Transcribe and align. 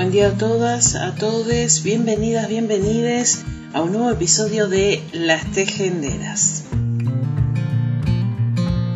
Buen 0.00 0.12
día 0.12 0.28
a 0.28 0.38
todas, 0.38 0.94
a 0.94 1.14
todos, 1.14 1.82
bienvenidas, 1.82 2.48
bienvenides 2.48 3.42
a 3.74 3.82
un 3.82 3.92
nuevo 3.92 4.10
episodio 4.10 4.66
de 4.66 5.02
Las 5.12 5.52
Tejenderas. 5.52 6.64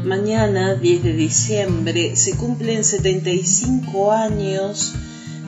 Mañana, 0.02 0.77
10 0.77 1.02
de 1.02 1.12
diciembre, 1.12 2.16
se 2.16 2.38
cumplen 2.38 2.84
75 2.84 4.12
años 4.12 4.94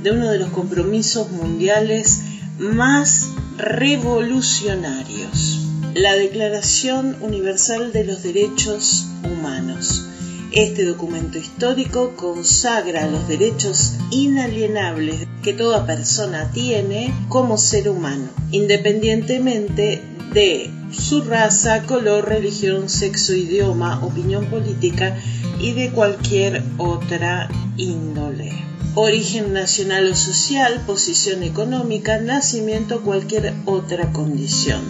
de 0.03 0.11
uno 0.11 0.31
de 0.31 0.41
los 0.41 0.51
compromisos 0.51 1.31
mundiales 1.31 2.21
más 2.59 3.29
revolucionarios, 3.57 5.61
la 5.95 6.17
Declaración 6.17 7.17
Universal 7.23 7.95
de 7.95 8.05
los 8.05 8.23
Derechos 8.23 9.07
Humanos 9.25 10.07
este 10.53 10.85
documento 10.85 11.39
histórico 11.39 12.15
consagra 12.17 13.11
los 13.11 13.29
derechos 13.29 13.95
inalienables 14.11 15.27
que 15.43 15.53
toda 15.53 15.87
persona 15.87 16.51
tiene 16.53 17.13
como 17.29 17.59
ser 17.59 17.89
humano, 17.89 18.29
independientemente 18.51 20.03
de 20.33 20.71
su 20.93 21.23
raza, 21.23 21.83
color, 21.83 22.29
religión, 22.29 22.89
sexo, 22.89 23.35
idioma, 23.35 24.05
opinión 24.05 24.47
política 24.47 25.17
y 25.61 25.73
de 25.73 25.91
cualquier 25.91 26.63
otra 26.79 27.49
índole. 27.77 28.53
Origen 28.95 29.53
nacional 29.53 30.11
o 30.11 30.17
social, 30.17 30.83
posición 30.87 31.43
económica, 31.43 32.19
nacimiento, 32.19 33.03
cualquier 33.03 33.53
otra 33.67 34.11
condición 34.13 34.81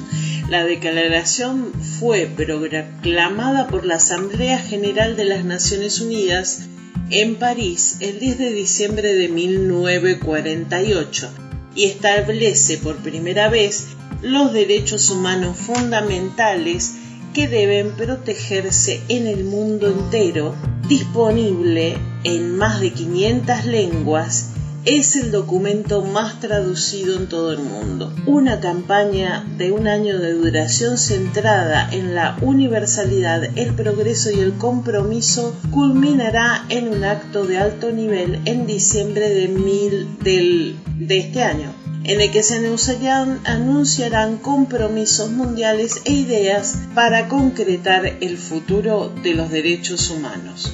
la 0.49 0.65
declaración 0.65 1.73
fue 1.99 2.27
proclamada 2.27 3.67
por 3.67 3.85
la 3.85 3.97
Asamblea 3.97 4.59
General 4.59 5.17
de 5.17 5.25
las 5.25 5.45
Naciones 5.45 6.01
Unidas 6.01 6.69
en 7.11 7.37
París 7.37 7.97
el 8.01 8.21
10 8.21 8.39
de 8.39 8.53
diciembre 8.53 9.15
de 9.15 9.29
1948 9.29 11.31
y 11.75 11.85
establece 11.85 12.79
por 12.79 12.97
primera 12.97 13.49
vez 13.49 13.89
los 14.23 14.53
derechos 14.53 15.11
humanos 15.11 15.57
fundamentales 15.57 16.95
que 17.35 17.49
deben 17.49 17.93
protegerse 17.93 19.03
en 19.09 19.27
el 19.27 19.45
mundo 19.45 19.89
entero, 19.89 20.55
disponible 20.89 21.99
en 22.25 22.57
más 22.57 22.81
de 22.81 22.93
500 22.93 23.67
lenguas 23.67 24.53
es 24.87 25.17
el 25.17 25.33
documento 25.33 26.03
más 26.03 26.39
traducido 26.39 27.17
en 27.17 27.29
todo 27.29 27.53
el 27.53 27.59
mundo. 27.59 28.15
Una 28.25 28.61
campaña 28.61 29.45
de 29.59 29.73
un 29.73 29.89
año 29.89 30.19
de 30.19 30.33
duración 30.33 30.97
centrada 30.97 31.89
en 31.91 32.15
la 32.15 32.39
universalidad, 32.41 33.43
el 33.59 33.75
progreso 33.75 34.31
y 34.31 34.39
el 34.39 34.55
compromiso 34.55 35.57
culminará 35.73 36.65
en 36.69 36.87
un 36.89 37.03
acto 37.03 37.45
de 37.45 37.59
alto 37.59 37.91
nivel 37.91 38.41
en 38.45 38.67
diciembre 38.67 39.29
de, 39.29 40.77
este 41.09 41.43
año 41.43 41.73
en 42.05 42.21
el 42.21 42.31
que 42.31 42.45
se 42.45 42.59
anunciarán, 42.59 43.41
anunciarán 43.45 44.37
compromisos 44.37 45.33
mundiales 45.33 46.03
e 46.05 46.13
ideas 46.13 46.77
para 46.95 47.27
concretar 47.27 48.07
el 48.21 48.39
futuro 48.39 49.13
de 49.25 49.35
los 49.35 49.51
derechos 49.51 50.11
humanos. 50.11 50.73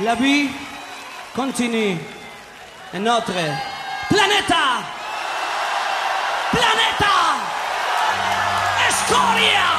La 0.00 0.16
vi 0.16 0.50
continue. 1.36 1.98
Et 2.94 2.98
notre 2.98 3.32
planète, 4.08 4.54
planète, 6.50 7.04
Escoria. 8.88 9.75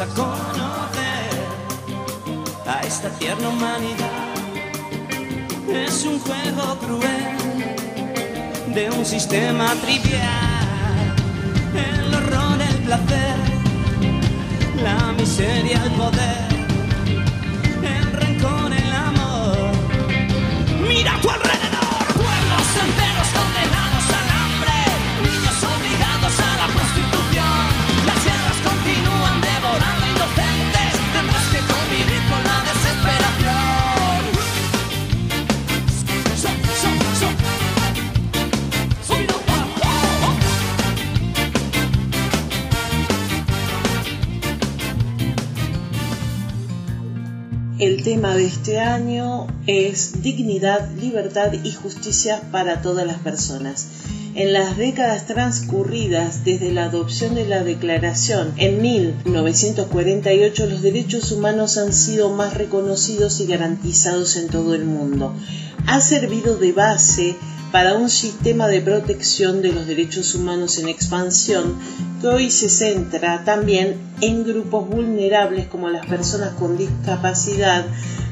A 0.00 0.06
conocer 0.06 1.30
a 2.66 2.80
esta 2.86 3.08
tierna 3.18 3.48
humanidad. 3.48 4.34
Es 5.68 6.04
un 6.04 6.20
juego 6.20 6.78
cruel 6.78 7.36
de 8.74 8.90
un 8.90 9.04
sistema 9.04 9.74
trivial. 9.82 11.16
El 11.74 12.14
horror, 12.14 12.62
el 12.62 12.76
placer, 12.84 13.36
la 14.84 15.12
miseria, 15.14 15.82
el 15.82 15.90
poder, 15.92 16.48
el 17.82 18.12
rencor, 18.12 18.72
el 18.72 18.92
amor. 18.92 19.72
Mira 20.86 21.18
tu 21.20 21.28
alrededor, 21.28 21.57
de 48.34 48.46
este 48.46 48.80
año 48.80 49.46
es 49.66 50.22
dignidad, 50.22 50.90
libertad 50.92 51.52
y 51.52 51.72
justicia 51.72 52.42
para 52.50 52.82
todas 52.82 53.06
las 53.06 53.18
personas. 53.18 53.86
En 54.34 54.52
las 54.52 54.76
décadas 54.76 55.26
transcurridas 55.26 56.44
desde 56.44 56.70
la 56.70 56.84
adopción 56.84 57.34
de 57.34 57.46
la 57.46 57.64
Declaración 57.64 58.52
en 58.56 58.80
1948, 58.82 60.66
los 60.66 60.82
derechos 60.82 61.32
humanos 61.32 61.76
han 61.78 61.92
sido 61.92 62.30
más 62.30 62.54
reconocidos 62.54 63.40
y 63.40 63.46
garantizados 63.46 64.36
en 64.36 64.48
todo 64.48 64.74
el 64.74 64.84
mundo. 64.84 65.34
Ha 65.86 66.00
servido 66.00 66.56
de 66.56 66.72
base 66.72 67.36
para 67.72 67.94
un 67.94 68.08
sistema 68.08 68.66
de 68.68 68.80
protección 68.80 69.62
de 69.62 69.72
los 69.72 69.86
derechos 69.86 70.34
humanos 70.34 70.78
en 70.78 70.88
expansión 70.88 71.76
que 72.20 72.28
hoy 72.28 72.50
se 72.50 72.68
centra 72.68 73.44
también 73.44 73.96
en 74.20 74.44
grupos 74.44 74.88
vulnerables 74.88 75.66
como 75.66 75.88
las 75.88 76.06
personas 76.06 76.50
con 76.54 76.76
discapacidad, 76.76 77.84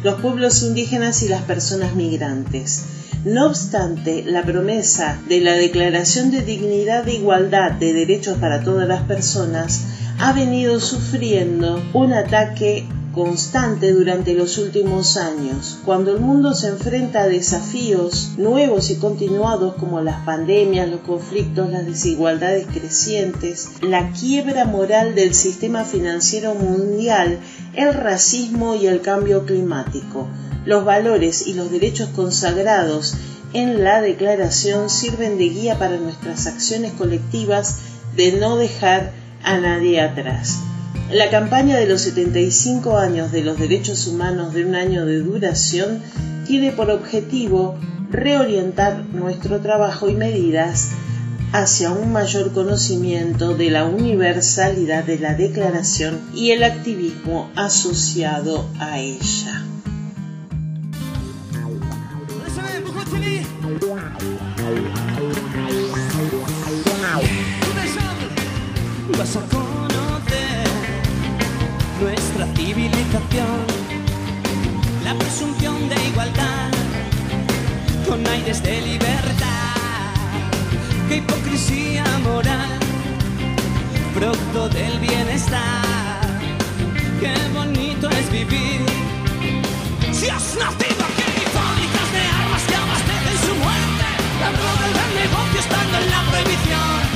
los 0.02 0.20
pueblos 0.20 0.62
indígenas 0.62 1.22
y 1.22 1.28
las 1.28 1.42
personas 1.42 1.94
migrantes. 1.94 2.84
No 3.24 3.46
obstante, 3.46 4.22
la 4.24 4.44
promesa 4.44 5.18
de 5.28 5.40
la 5.40 5.52
Declaración 5.52 6.30
de 6.30 6.42
Dignidad 6.42 7.08
e 7.08 7.14
Igualdad 7.14 7.72
de 7.72 7.92
Derechos 7.92 8.38
para 8.38 8.62
todas 8.62 8.86
las 8.86 9.02
personas 9.02 9.82
ha 10.18 10.32
venido 10.32 10.80
sufriendo 10.80 11.82
un 11.92 12.12
ataque 12.12 12.86
constante 13.16 13.94
durante 13.94 14.34
los 14.34 14.58
últimos 14.58 15.16
años. 15.16 15.78
Cuando 15.86 16.12
el 16.12 16.20
mundo 16.20 16.52
se 16.52 16.68
enfrenta 16.68 17.22
a 17.22 17.28
desafíos 17.28 18.32
nuevos 18.36 18.90
y 18.90 18.96
continuados 18.96 19.76
como 19.76 20.02
las 20.02 20.22
pandemias, 20.26 20.86
los 20.86 21.00
conflictos, 21.00 21.70
las 21.70 21.86
desigualdades 21.86 22.66
crecientes, 22.66 23.70
la 23.80 24.12
quiebra 24.12 24.66
moral 24.66 25.14
del 25.14 25.32
sistema 25.32 25.84
financiero 25.84 26.54
mundial, 26.54 27.40
el 27.72 27.94
racismo 27.94 28.74
y 28.74 28.86
el 28.86 29.00
cambio 29.00 29.46
climático, 29.46 30.28
los 30.66 30.84
valores 30.84 31.46
y 31.46 31.54
los 31.54 31.70
derechos 31.70 32.10
consagrados 32.10 33.14
en 33.54 33.82
la 33.82 34.02
declaración 34.02 34.90
sirven 34.90 35.38
de 35.38 35.48
guía 35.48 35.78
para 35.78 35.96
nuestras 35.96 36.46
acciones 36.46 36.92
colectivas 36.92 37.78
de 38.14 38.32
no 38.32 38.58
dejar 38.58 39.12
a 39.42 39.56
nadie 39.56 40.02
atrás. 40.02 40.58
La 41.10 41.30
campaña 41.30 41.78
de 41.78 41.86
los 41.86 42.00
75 42.00 42.98
años 42.98 43.30
de 43.30 43.44
los 43.44 43.58
derechos 43.58 44.08
humanos 44.08 44.52
de 44.52 44.64
un 44.64 44.74
año 44.74 45.06
de 45.06 45.20
duración 45.20 46.00
tiene 46.46 46.72
por 46.72 46.90
objetivo 46.90 47.78
reorientar 48.10 49.04
nuestro 49.12 49.60
trabajo 49.60 50.08
y 50.08 50.14
medidas 50.14 50.90
hacia 51.52 51.92
un 51.92 52.12
mayor 52.12 52.52
conocimiento 52.52 53.54
de 53.54 53.70
la 53.70 53.84
universalidad 53.84 55.04
de 55.04 55.20
la 55.20 55.34
declaración 55.34 56.20
y 56.34 56.50
el 56.50 56.64
activismo 56.64 57.50
asociado 57.54 58.68
a 58.80 58.98
ella. 58.98 59.62
Civilización, 72.66 73.64
la 75.04 75.14
presunción 75.14 75.88
de 75.88 75.94
igualdad, 76.08 76.70
con 78.08 78.26
aires 78.26 78.60
de 78.60 78.80
libertad, 78.80 80.10
qué 81.08 81.18
hipocresía 81.18 82.04
moral, 82.24 82.80
producto 84.14 84.68
del 84.70 84.98
bienestar, 84.98 86.26
qué 87.20 87.34
bonito 87.54 88.10
es 88.10 88.32
vivir. 88.32 88.80
Si 90.10 90.28
has 90.28 90.56
nacido 90.58 91.02
aquí, 91.08 91.26
fábricas 91.56 92.08
de 92.16 92.22
armas 92.42 92.62
que 92.68 92.74
abastecen 92.74 93.38
su 93.46 93.54
muerte, 93.62 94.06
la 94.42 94.50
droga, 94.58 94.82
el 94.88 94.92
gran 94.98 95.12
negocio 95.22 95.60
estando 95.60 95.98
en 95.98 96.10
la 96.10 96.20
prohibición, 96.30 97.15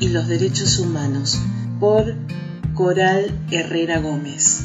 y 0.00 0.08
los 0.08 0.26
derechos 0.26 0.78
humanos 0.78 1.38
por 1.78 2.14
Coral 2.74 3.30
Herrera 3.50 4.00
Gómez. 4.00 4.62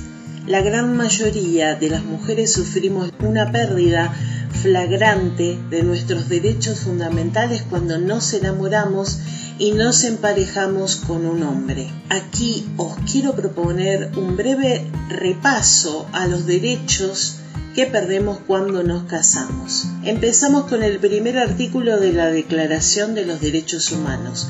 La 0.48 0.62
gran 0.62 0.96
mayoría 0.96 1.76
de 1.76 1.90
las 1.90 2.04
mujeres 2.04 2.54
sufrimos 2.54 3.12
una 3.20 3.52
pérdida 3.52 4.14
flagrante 4.62 5.60
de 5.70 5.84
nuestros 5.84 6.30
derechos 6.30 6.80
fundamentales 6.80 7.64
cuando 7.70 7.98
nos 7.98 8.34
enamoramos 8.34 9.20
y 9.60 9.72
nos 9.72 10.04
emparejamos 10.04 10.98
con 10.98 11.26
un 11.26 11.44
hombre. 11.44 11.88
Aquí 12.10 12.66
os 12.78 12.96
quiero 13.12 13.36
proponer 13.36 14.12
un 14.18 14.36
breve 14.36 14.90
repaso 15.10 16.08
a 16.14 16.28
los 16.28 16.46
derechos 16.46 17.38
que 17.74 17.86
perdemos 17.86 18.40
cuando 18.48 18.84
nos 18.84 19.04
casamos. 19.04 19.86
Empezamos 20.04 20.66
con 20.66 20.82
el 20.82 21.00
primer 21.00 21.38
artículo 21.38 22.00
de 22.00 22.14
la 22.14 22.28
Declaración 22.28 23.16
de 23.16 23.26
los 23.26 23.42
Derechos 23.42 23.92
Humanos. 23.92 24.48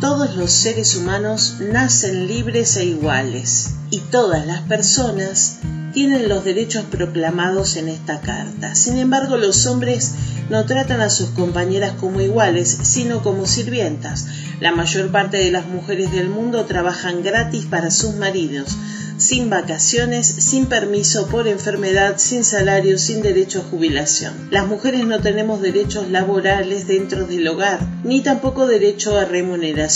Todos 0.00 0.36
los 0.36 0.52
seres 0.52 0.94
humanos 0.94 1.56
nacen 1.58 2.28
libres 2.28 2.76
e 2.76 2.84
iguales 2.84 3.70
y 3.90 3.98
todas 3.98 4.46
las 4.46 4.60
personas 4.62 5.56
tienen 5.92 6.28
los 6.28 6.44
derechos 6.44 6.84
proclamados 6.84 7.74
en 7.74 7.88
esta 7.88 8.20
carta. 8.20 8.76
Sin 8.76 8.96
embargo, 8.98 9.36
los 9.36 9.66
hombres 9.66 10.12
no 10.50 10.64
tratan 10.66 11.00
a 11.00 11.10
sus 11.10 11.30
compañeras 11.30 11.94
como 11.98 12.20
iguales, 12.20 12.78
sino 12.82 13.24
como 13.24 13.46
sirvientas. 13.46 14.26
La 14.60 14.70
mayor 14.70 15.10
parte 15.10 15.38
de 15.38 15.50
las 15.50 15.66
mujeres 15.66 16.12
del 16.12 16.28
mundo 16.28 16.64
trabajan 16.64 17.24
gratis 17.24 17.66
para 17.66 17.90
sus 17.90 18.14
maridos, 18.14 18.76
sin 19.18 19.50
vacaciones, 19.50 20.26
sin 20.26 20.66
permiso 20.66 21.26
por 21.26 21.48
enfermedad, 21.48 22.14
sin 22.18 22.44
salario, 22.44 22.98
sin 22.98 23.20
derecho 23.20 23.60
a 23.60 23.70
jubilación. 23.70 24.48
Las 24.50 24.68
mujeres 24.68 25.04
no 25.06 25.20
tenemos 25.20 25.60
derechos 25.60 26.08
laborales 26.08 26.86
dentro 26.86 27.26
del 27.26 27.48
hogar, 27.48 27.80
ni 28.04 28.20
tampoco 28.20 28.66
derecho 28.66 29.18
a 29.18 29.24
remuneración. 29.24 29.87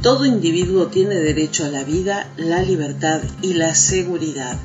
Todo 0.00 0.24
individuo 0.24 0.86
tiene 0.86 1.16
derecho 1.16 1.64
a 1.64 1.68
la 1.68 1.84
vida, 1.84 2.30
la 2.36 2.62
libertad 2.62 3.20
y 3.42 3.54
la 3.54 3.74
seguridad 3.74 4.58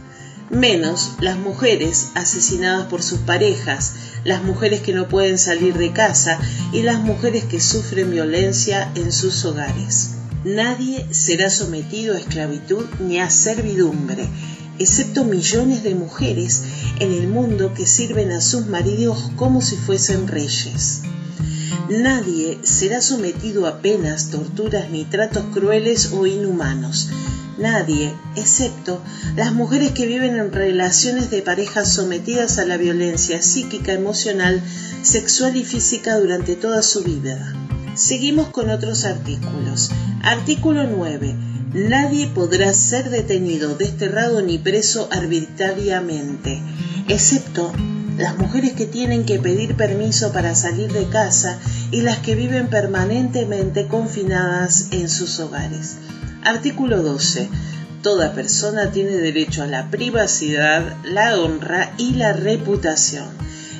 menos 0.49 1.11
las 1.19 1.37
mujeres 1.37 2.09
asesinadas 2.15 2.87
por 2.87 3.03
sus 3.03 3.19
parejas, 3.19 3.93
las 4.23 4.43
mujeres 4.43 4.81
que 4.81 4.93
no 4.93 5.07
pueden 5.07 5.37
salir 5.37 5.77
de 5.77 5.93
casa 5.93 6.39
y 6.73 6.81
las 6.81 6.99
mujeres 6.99 7.43
que 7.43 7.59
sufren 7.59 8.11
violencia 8.11 8.91
en 8.95 9.11
sus 9.11 9.45
hogares. 9.45 10.11
Nadie 10.43 11.05
será 11.11 11.49
sometido 11.49 12.15
a 12.15 12.19
esclavitud 12.19 12.85
ni 12.99 13.19
a 13.19 13.29
servidumbre, 13.29 14.27
excepto 14.79 15.25
millones 15.25 15.83
de 15.83 15.95
mujeres 15.95 16.63
en 16.99 17.11
el 17.13 17.27
mundo 17.27 17.73
que 17.73 17.85
sirven 17.85 18.31
a 18.31 18.41
sus 18.41 18.65
maridos 18.67 19.31
como 19.35 19.61
si 19.61 19.75
fuesen 19.75 20.27
reyes. 20.27 21.01
Nadie 21.89 22.59
será 22.61 23.01
sometido 23.01 23.65
a 23.65 23.81
penas, 23.81 24.29
torturas 24.29 24.91
ni 24.91 25.05
tratos 25.05 25.45
crueles 25.51 26.11
o 26.13 26.27
inhumanos. 26.27 27.09
Nadie, 27.57 28.13
excepto 28.35 29.01
las 29.35 29.53
mujeres 29.53 29.91
que 29.93 30.05
viven 30.05 30.37
en 30.37 30.51
relaciones 30.51 31.31
de 31.31 31.41
pareja 31.41 31.85
sometidas 31.85 32.59
a 32.59 32.65
la 32.65 32.77
violencia 32.77 33.41
psíquica, 33.41 33.91
emocional, 33.91 34.61
sexual 35.01 35.57
y 35.57 35.65
física 35.65 36.19
durante 36.19 36.55
toda 36.55 36.83
su 36.83 37.03
vida. 37.03 37.55
Seguimos 37.95 38.49
con 38.49 38.69
otros 38.69 39.03
artículos. 39.05 39.89
Artículo 40.21 40.83
9. 40.83 41.35
Nadie 41.73 42.27
podrá 42.27 42.71
ser 42.73 43.09
detenido, 43.09 43.75
desterrado 43.75 44.43
ni 44.43 44.59
preso 44.59 45.09
arbitrariamente, 45.11 46.61
excepto 47.07 47.73
las 48.19 48.37
mujeres 48.37 48.73
que 48.73 48.85
tienen 48.85 49.23
que 49.23 49.39
pedir 49.39 49.77
permiso 49.77 50.33
para 50.33 50.53
salir 50.53 50.91
de 50.91 51.05
casa 51.05 51.57
y 51.89 52.01
las 52.01 52.17
que 52.19 52.35
viven 52.35 52.67
permanentemente 52.67 53.87
confinadas 53.87 54.87
en 54.91 55.07
sus 55.07 55.39
hogares. 55.39 55.95
Artículo 56.43 57.01
12. 57.01 57.47
Toda 58.03 58.33
persona 58.33 58.91
tiene 58.91 59.11
derecho 59.11 59.63
a 59.63 59.67
la 59.67 59.89
privacidad, 59.89 60.97
la 61.05 61.39
honra 61.39 61.93
y 61.97 62.15
la 62.15 62.33
reputación, 62.33 63.25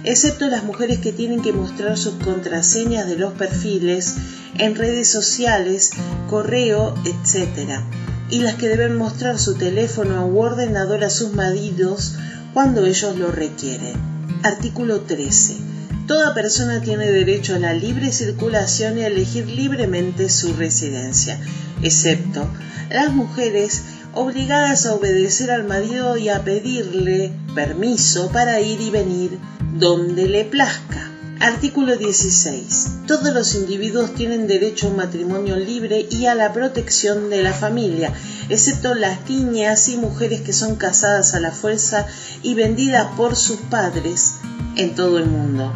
excepto 0.05 0.48
las 0.48 0.63
mujeres 0.63 1.00
que 1.00 1.12
tienen 1.12 1.41
que 1.41 1.51
mostrar 1.51 1.98
sus 1.98 2.13
contraseñas 2.13 3.08
de 3.08 3.17
los 3.17 3.34
perfiles 3.34 4.15
en 4.58 4.75
redes 4.75 5.10
sociales, 5.10 5.91
correo, 6.29 6.96
etc. 7.03 7.81
Y 8.29 8.39
las 8.39 8.55
que 8.55 8.69
deben 8.69 8.96
mostrar 8.96 9.38
su 9.38 9.55
teléfono 9.55 10.27
u 10.27 10.39
ordenador 10.39 11.03
a 11.03 11.10
sus 11.10 11.34
maridos 11.34 12.15
cuando 12.53 12.86
ellos 12.86 13.17
lo 13.17 13.31
requieren. 13.31 14.19
Artículo 14.43 15.01
13. 15.01 15.58
Toda 16.08 16.34
persona 16.34 16.81
tiene 16.81 17.12
derecho 17.12 17.55
a 17.55 17.60
la 17.60 17.74
libre 17.74 18.12
circulación 18.13 18.98
y 18.98 19.01
a 19.03 19.08
elegir 19.08 19.48
libremente 19.48 20.29
su 20.29 20.53
residencia, 20.53 21.38
excepto 21.84 22.48
las 22.89 23.12
mujeres 23.12 23.84
obligadas 24.13 24.86
a 24.86 24.93
obedecer 24.93 25.51
al 25.51 25.65
marido 25.65 26.17
y 26.17 26.29
a 26.29 26.43
pedirle 26.43 27.34
permiso 27.53 28.31
para 28.31 28.62
ir 28.62 28.79
y 28.79 28.89
venir 28.89 29.38
donde 29.74 30.27
le 30.29 30.46
plazca. 30.46 31.09
Artículo 31.41 31.96
16. 31.96 33.05
Todos 33.08 33.34
los 33.34 33.55
individuos 33.55 34.13
tienen 34.13 34.46
derecho 34.46 34.88
a 34.88 34.89
un 34.89 34.98
matrimonio 34.98 35.55
libre 35.55 36.05
y 36.12 36.25
a 36.25 36.36
la 36.36 36.51
protección 36.51 37.29
de 37.29 37.41
la 37.41 37.53
familia, 37.53 38.12
excepto 38.50 38.93
las 38.93 39.29
niñas 39.29 39.88
y 39.88 39.96
mujeres 39.96 40.41
que 40.41 40.51
son 40.51 40.75
casadas 40.75 41.34
a 41.36 41.39
la 41.39 41.51
fuerza 41.51 42.05
y 42.43 42.55
vendidas 42.55 43.08
por 43.15 43.38
sus 43.38 43.55
padres 43.55 44.34
en 44.75 44.96
todo 44.96 45.17
el 45.17 45.27
mundo. 45.27 45.74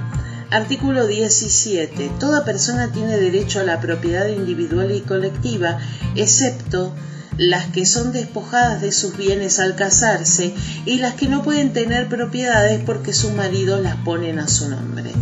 Artículo 0.52 1.08
17. 1.08 2.12
Toda 2.20 2.44
persona 2.44 2.92
tiene 2.92 3.18
derecho 3.18 3.62
a 3.62 3.64
la 3.64 3.80
propiedad 3.80 4.28
individual 4.28 4.92
y 4.92 5.00
colectiva, 5.00 5.80
excepto 6.16 6.94
las 7.38 7.68
que 7.68 7.86
son 7.86 8.12
despojadas 8.12 8.82
de 8.82 8.92
sus 8.92 9.16
bienes 9.16 9.60
al 9.60 9.76
casarse 9.76 10.54
y 10.86 10.98
las 10.98 11.14
que 11.14 11.30
no 11.30 11.42
pueden 11.42 11.72
tener 11.72 12.10
propiedades 12.10 12.84
porque 12.86 13.14
sus 13.14 13.32
maridos 13.32 13.82
las 13.82 13.96
ponen 13.96 14.40
a 14.40 14.50
su 14.50 14.68
nombre. 14.68 15.14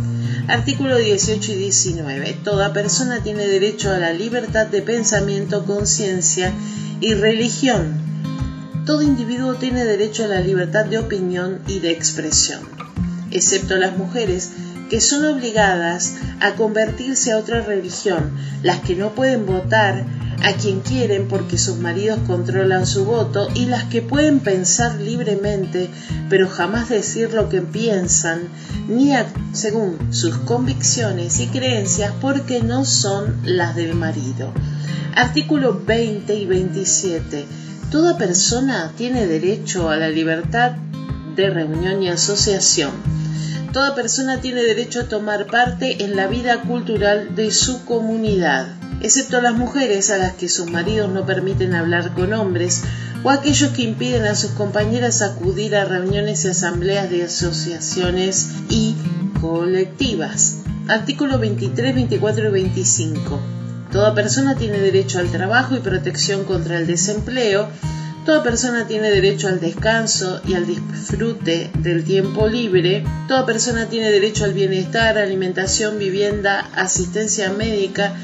Artículo 0.51 0.97
18 0.97 1.53
y 1.53 1.55
19. 1.55 2.35
Toda 2.43 2.73
persona 2.73 3.23
tiene 3.23 3.47
derecho 3.47 3.89
a 3.89 3.99
la 3.99 4.11
libertad 4.11 4.67
de 4.67 4.81
pensamiento, 4.81 5.63
conciencia 5.63 6.51
y 6.99 7.13
religión. 7.13 7.93
Todo 8.85 9.01
individuo 9.01 9.55
tiene 9.55 9.85
derecho 9.85 10.25
a 10.25 10.27
la 10.27 10.41
libertad 10.41 10.87
de 10.87 10.97
opinión 10.97 11.61
y 11.67 11.79
de 11.79 11.91
expresión, 11.91 12.59
excepto 13.31 13.77
las 13.77 13.97
mujeres 13.97 14.49
que 14.91 14.99
son 14.99 15.23
obligadas 15.23 16.15
a 16.41 16.55
convertirse 16.55 17.31
a 17.31 17.37
otra 17.37 17.61
religión, 17.61 18.35
las 18.61 18.81
que 18.81 18.97
no 18.97 19.15
pueden 19.15 19.45
votar 19.45 20.05
a 20.43 20.51
quien 20.55 20.81
quieren 20.81 21.29
porque 21.29 21.57
sus 21.57 21.77
maridos 21.77 22.19
controlan 22.27 22.85
su 22.85 23.05
voto 23.05 23.47
y 23.55 23.67
las 23.67 23.85
que 23.85 24.01
pueden 24.01 24.41
pensar 24.41 24.99
libremente 24.99 25.89
pero 26.29 26.49
jamás 26.49 26.89
decir 26.89 27.31
lo 27.31 27.47
que 27.47 27.61
piensan 27.61 28.41
ni 28.89 29.13
según 29.53 30.13
sus 30.13 30.35
convicciones 30.39 31.39
y 31.39 31.47
creencias 31.47 32.13
porque 32.19 32.61
no 32.61 32.83
son 32.83 33.37
las 33.45 33.77
del 33.77 33.95
marido. 33.95 34.51
Artículo 35.15 35.81
20 35.85 36.35
y 36.35 36.45
27. 36.45 37.45
Toda 37.91 38.17
persona 38.17 38.91
tiene 38.97 39.25
derecho 39.25 39.89
a 39.89 39.95
la 39.95 40.09
libertad 40.09 40.73
de 41.37 41.49
reunión 41.49 42.03
y 42.03 42.09
asociación. 42.09 43.21
Toda 43.73 43.95
persona 43.95 44.41
tiene 44.41 44.61
derecho 44.61 45.01
a 45.01 45.07
tomar 45.07 45.47
parte 45.47 46.03
en 46.03 46.15
la 46.15 46.27
vida 46.27 46.61
cultural 46.61 47.35
de 47.35 47.51
su 47.51 47.85
comunidad 47.85 48.67
excepto 49.01 49.41
las 49.41 49.55
mujeres 49.55 50.11
a 50.11 50.17
las 50.17 50.33
que 50.33 50.49
sus 50.49 50.69
maridos 50.69 51.09
no 51.11 51.25
permiten 51.25 51.73
hablar 51.73 52.13
con 52.13 52.33
hombres 52.33 52.83
o 53.23 53.29
aquellos 53.29 53.71
que 53.71 53.83
impiden 53.83 54.25
a 54.25 54.35
sus 54.35 54.51
compañeras 54.51 55.21
acudir 55.21 55.75
a 55.75 55.85
reuniones 55.85 56.45
y 56.45 56.49
asambleas 56.49 57.09
de 57.09 57.23
asociaciones 57.23 58.49
y 58.69 58.95
colectivas. 59.39 60.57
Artículo 60.87 61.37
23, 61.39 61.95
24 61.95 62.47
y 62.47 62.51
25. 62.51 63.39
Toda 63.91 64.15
persona 64.15 64.55
tiene 64.55 64.79
derecho 64.79 65.19
al 65.19 65.31
trabajo 65.31 65.75
y 65.75 65.79
protección 65.79 66.45
contra 66.45 66.77
el 66.77 66.87
desempleo. 66.87 67.67
Toda 68.25 68.43
persona 68.43 68.85
tiene 68.85 69.09
derecho 69.09 69.47
al 69.47 69.59
descanso 69.59 70.41
y 70.47 70.53
al 70.53 70.67
disfrute 70.67 71.71
del 71.79 72.03
tiempo 72.03 72.47
libre. 72.47 73.03
Toda 73.27 73.47
persona 73.47 73.87
tiene 73.87 74.11
derecho 74.11 74.45
al 74.45 74.53
bienestar, 74.53 75.17
alimentación, 75.17 75.97
vivienda, 75.97 76.69
asistencia 76.75 77.51
médica 77.51 78.15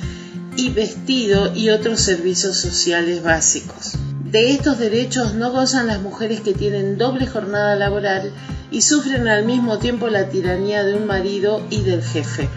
y 0.56 0.70
vestido 0.70 1.56
y 1.56 1.72
otros 1.72 2.00
servicios 2.01 2.58
sociales 2.58 3.24
básicos. 3.24 3.94
De 4.24 4.51
estos 4.51 4.77
derechos 4.77 5.34
no 5.34 5.51
gozan 5.51 5.88
las 5.88 6.01
mujeres 6.01 6.42
que 6.42 6.54
tienen 6.54 7.00
doble 7.00 7.25
jornada 7.25 7.75
laboral 7.75 8.32
y 8.70 8.84
sufren 8.84 9.27
al 9.27 9.46
mismo 9.46 9.80
tiempo 9.80 10.10
la 10.10 10.30
tiranía 10.30 10.84
de 10.84 10.94
un 10.94 11.08
marido 11.08 11.66
y 11.72 11.82
del 11.82 12.04
jefe. 12.04 12.48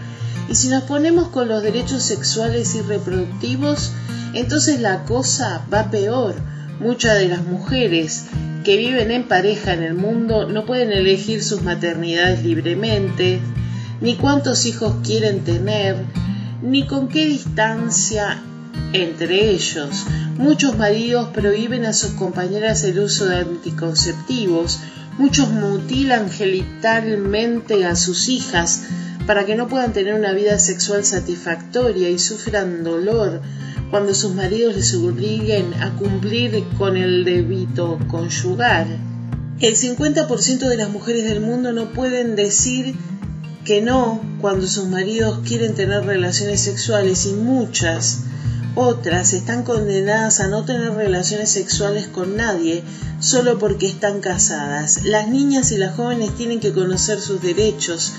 Y 0.47 0.55
si 0.55 0.67
nos 0.67 0.83
ponemos 0.83 1.29
con 1.29 1.47
los 1.47 1.63
derechos 1.63 2.03
sexuales 2.03 2.75
y 2.75 2.81
reproductivos, 2.81 3.93
entonces 4.35 4.79
la 4.79 5.05
cosa 5.05 5.65
va 5.73 5.89
peor. 5.89 6.35
Muchas 6.81 7.19
de 7.19 7.27
las 7.27 7.43
mujeres 7.43 8.25
que 8.63 8.75
viven 8.75 9.11
en 9.11 9.27
pareja 9.27 9.73
en 9.73 9.83
el 9.83 9.93
mundo 9.93 10.49
no 10.49 10.65
pueden 10.65 10.91
elegir 10.91 11.43
sus 11.43 11.61
maternidades 11.61 12.43
libremente, 12.43 13.39
ni 14.01 14.15
cuántos 14.15 14.65
hijos 14.65 14.95
quieren 15.05 15.43
tener, 15.43 15.95
ni 16.63 16.87
con 16.87 17.07
qué 17.07 17.27
distancia 17.27 18.41
entre 18.93 19.51
ellos. 19.51 20.07
Muchos 20.39 20.75
maridos 20.75 21.27
prohíben 21.27 21.85
a 21.85 21.93
sus 21.93 22.13
compañeras 22.13 22.83
el 22.83 22.97
uso 22.97 23.25
de 23.25 23.37
anticonceptivos, 23.37 24.79
muchos 25.19 25.49
mutilan 25.49 26.31
genitalmente 26.31 27.85
a 27.85 27.95
sus 27.95 28.27
hijas 28.27 28.85
para 29.25 29.45
que 29.45 29.55
no 29.55 29.67
puedan 29.67 29.93
tener 29.93 30.13
una 30.13 30.33
vida 30.33 30.59
sexual 30.59 31.05
satisfactoria 31.05 32.09
y 32.09 32.19
sufran 32.19 32.83
dolor 32.83 33.41
cuando 33.89 34.13
sus 34.13 34.33
maridos 34.33 34.75
les 34.75 34.93
obliguen 34.95 35.73
a 35.75 35.91
cumplir 35.97 36.63
con 36.77 36.97
el 36.97 37.25
débito 37.25 37.99
conyugal. 38.07 38.99
El 39.59 39.75
50% 39.75 40.59
de 40.67 40.77
las 40.77 40.89
mujeres 40.89 41.25
del 41.25 41.41
mundo 41.41 41.71
no 41.71 41.91
pueden 41.91 42.35
decir 42.35 42.95
que 43.65 43.81
no 43.81 44.21
cuando 44.39 44.65
sus 44.65 44.87
maridos 44.87 45.41
quieren 45.47 45.75
tener 45.75 46.03
relaciones 46.03 46.61
sexuales 46.61 47.25
y 47.27 47.33
muchas 47.33 48.21
otras 48.73 49.33
están 49.33 49.63
condenadas 49.63 50.39
a 50.39 50.47
no 50.47 50.63
tener 50.63 50.93
relaciones 50.93 51.51
sexuales 51.51 52.07
con 52.07 52.37
nadie 52.37 52.83
solo 53.19 53.59
porque 53.59 53.85
están 53.85 54.21
casadas. 54.21 55.03
Las 55.03 55.27
niñas 55.27 55.71
y 55.71 55.77
las 55.77 55.95
jóvenes 55.95 56.35
tienen 56.35 56.59
que 56.59 56.71
conocer 56.71 57.19
sus 57.19 57.41
derechos 57.41 58.13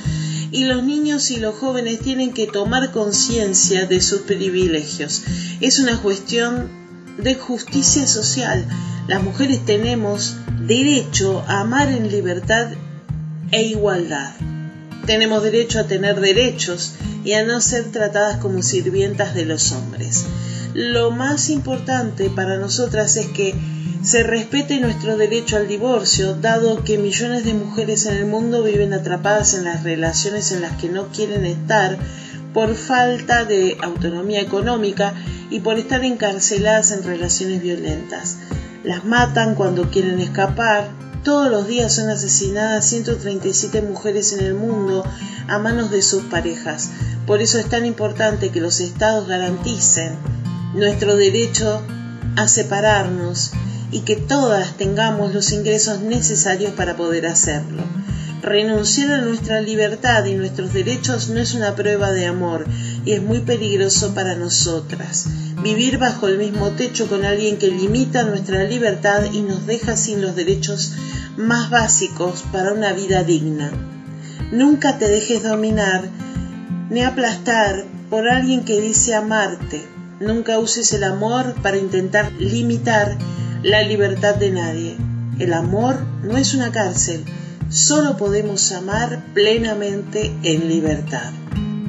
y 0.53 0.65
los 0.65 0.85
niños 0.85 1.31
y 1.31 1.39
los 1.39 1.55
jóvenes 1.57 2.01
tienen 2.01 2.33
que 2.33 2.47
tomar 2.47 2.93
conciencia 2.93 3.87
de 3.87 4.03
sus 4.03 4.21
privilegios. 4.21 5.23
Es 5.61 5.79
una 5.79 6.01
cuestión 6.01 6.71
de 7.19 7.35
justicia 7.35 8.07
social. 8.07 8.67
Las 9.09 9.23
mujeres 9.23 9.65
tenemos 9.65 10.37
derecho 10.61 11.43
a 11.49 11.61
amar 11.61 11.89
en 11.89 12.11
libertad 12.11 12.69
e 13.51 13.63
igualdad. 13.63 14.35
Tenemos 15.07 15.43
derecho 15.43 15.81
a 15.81 15.87
tener 15.87 16.21
derechos 16.21 16.93
y 17.25 17.33
a 17.33 17.45
no 17.45 17.61
ser 17.61 17.91
tratadas 17.91 18.37
como 18.37 18.63
sirvientas 18.63 19.35
de 19.35 19.47
los 19.47 19.73
hombres. 19.73 20.25
Lo 20.75 21.11
más 21.11 21.51
importante 21.51 22.31
para 22.31 22.57
nosotras 22.57 23.19
es 23.19 23.27
que 23.27 23.55
se 24.03 24.23
respete 24.23 24.81
nuestro 24.81 25.19
derecho 25.19 25.59
al 25.59 25.69
divorcio, 25.69 26.35
dado 26.35 26.83
que 26.83 26.97
millones 26.97 27.45
de 27.45 27.53
mujeres 27.53 28.07
en 28.07 28.17
el 28.17 28.25
mundo 28.25 28.63
viven 28.63 28.95
atrapadas 28.95 29.53
en 29.53 29.65
las 29.65 29.85
relaciones 29.85 30.51
en 30.51 30.63
las 30.63 30.79
que 30.79 30.89
no 30.89 31.09
quieren 31.09 31.45
estar 31.45 31.99
por 32.55 32.75
falta 32.75 33.45
de 33.45 33.77
autonomía 33.83 34.41
económica 34.41 35.13
y 35.51 35.61
por 35.61 35.79
estar 35.79 36.05
encarceladas 36.07 36.91
en 36.91 37.03
relaciones 37.03 37.61
violentas. 37.63 38.39
Las 38.83 39.05
matan 39.05 39.55
cuando 39.55 39.91
quieren 39.91 40.21
escapar, 40.21 40.89
todos 41.23 41.51
los 41.51 41.67
días 41.67 41.95
son 41.95 42.09
asesinadas 42.09 42.87
137 42.87 43.83
mujeres 43.83 44.33
en 44.33 44.45
el 44.45 44.55
mundo 44.55 45.05
a 45.49 45.59
manos 45.59 45.91
de 45.91 46.01
sus 46.01 46.23
parejas. 46.25 46.91
Por 47.27 47.43
eso 47.43 47.59
es 47.59 47.69
tan 47.69 47.85
importante 47.85 48.49
que 48.49 48.61
los 48.63 48.81
estados 48.81 49.29
garanticen 49.29 50.17
nuestro 50.75 51.17
derecho 51.17 51.83
a 52.37 52.49
separarnos 52.49 53.53
y 53.91 54.01
que 54.01 54.17
todas 54.17 54.77
tengamos 54.77 55.35
los 55.35 55.53
ingresos 55.53 56.01
necesarios 56.01 56.73
para 56.73 56.97
poder 56.97 57.27
hacerlo. 57.27 57.83
Renunciar 58.43 59.13
a 59.13 59.21
nuestra 59.21 59.61
libertad 59.61 60.25
y 60.25 60.35
nuestros 60.35 60.73
derechos 60.73 61.29
no 61.29 61.39
es 61.39 61.55
una 61.55 61.77
prueba 61.77 62.11
de 62.11 62.27
amor 62.27 62.67
y 63.05 63.13
es 63.13 63.23
muy 63.23 63.39
peligroso 63.39 64.15
para 64.15 64.35
nosotras. 64.35 65.27
Vivir 65.63 65.99
bajo 65.99 66.27
el 66.27 66.39
mismo 66.39 66.71
techo 66.71 67.07
con 67.07 67.25
alguien 67.25 67.57
que 67.57 67.69
limita 67.69 68.25
nuestra 68.25 68.65
libertad 68.65 69.27
y 69.33 69.43
nos 69.43 69.67
deja 69.67 69.97
sin 69.97 70.23
los 70.23 70.35
derechos 70.35 70.93
más 71.37 71.71
básicos 71.71 72.43
para 72.51 72.73
una 72.73 72.93
vida 72.93 73.23
digna. 73.23 73.71
Nunca 74.51 74.99
te 74.99 75.07
dejes 75.07 75.45
dominar 75.45 76.09
ni 76.91 77.03
aplastar 77.03 77.85
por 78.11 78.29
alguien 78.29 78.65
que 78.65 78.81
dice 78.81 79.15
amarte. 79.15 80.02
Nunca 80.23 80.61
uses 80.61 80.93
el 80.93 81.03
amor 81.03 81.55
para 81.63 81.77
intentar 81.77 82.31
limitar 82.39 83.19
la 83.65 83.83
libertad 83.83 84.37
de 84.37 84.53
nadie. 84.53 84.97
El 85.41 85.53
amor 85.53 86.01
no 86.23 86.37
es 86.37 86.55
una 86.55 86.71
cárcel, 86.71 87.25
solo 87.71 88.17
podemos 88.17 88.71
amar 88.71 89.25
plenamente 89.35 90.33
en 90.45 90.69
libertad. 90.69 91.33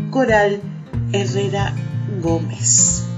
Coral 0.10 0.62
Herrera 1.12 1.76
Gómez. 2.24 3.13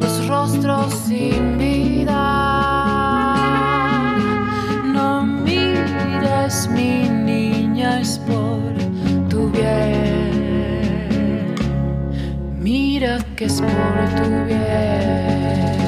Los 0.00 0.26
rostros 0.26 0.92
sin 0.92 1.58
vida. 1.58 2.22
No 4.84 5.24
mires 5.24 6.68
mi 6.70 7.08
niña 7.08 8.00
es 8.00 8.18
por 8.18 8.72
tu 9.28 9.48
bien. 9.50 10.34
Mira 12.58 13.18
que 13.36 13.44
es 13.44 13.60
por 13.60 13.70
tu 14.16 14.44
bien. 14.44 15.85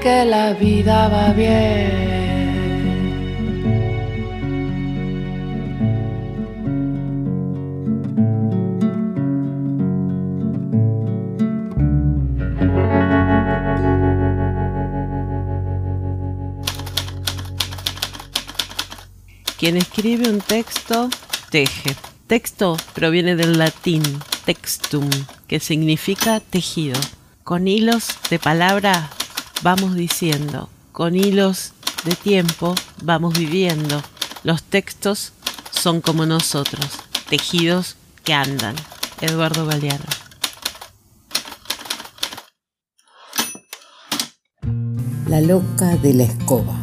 Que 0.00 0.24
la 0.24 0.54
vida 0.54 1.08
va 1.08 1.32
bien. 1.32 2.20
Quien 19.58 19.76
escribe 19.76 20.30
un 20.30 20.40
texto, 20.40 21.10
teje. 21.50 21.94
Texto 22.26 22.78
proviene 22.94 23.36
del 23.36 23.58
latín 23.58 24.02
textum, 24.46 25.10
que 25.46 25.60
significa 25.60 26.40
tejido. 26.40 26.98
Con 27.44 27.68
hilos 27.68 28.08
de 28.30 28.38
palabra 28.38 29.10
vamos 29.62 29.94
diciendo, 29.94 30.68
con 30.92 31.16
hilos 31.16 31.72
de 32.04 32.14
tiempo 32.14 32.74
vamos 33.02 33.38
viviendo. 33.38 34.02
Los 34.42 34.62
textos 34.62 35.32
son 35.70 36.00
como 36.00 36.26
nosotros, 36.26 36.86
tejidos 37.28 37.96
que 38.24 38.34
andan. 38.34 38.74
Eduardo 39.20 39.66
Galeano. 39.66 40.04
La 45.28 45.40
loca 45.42 45.96
de 45.96 46.14
la 46.14 46.22
escoba. 46.24 46.76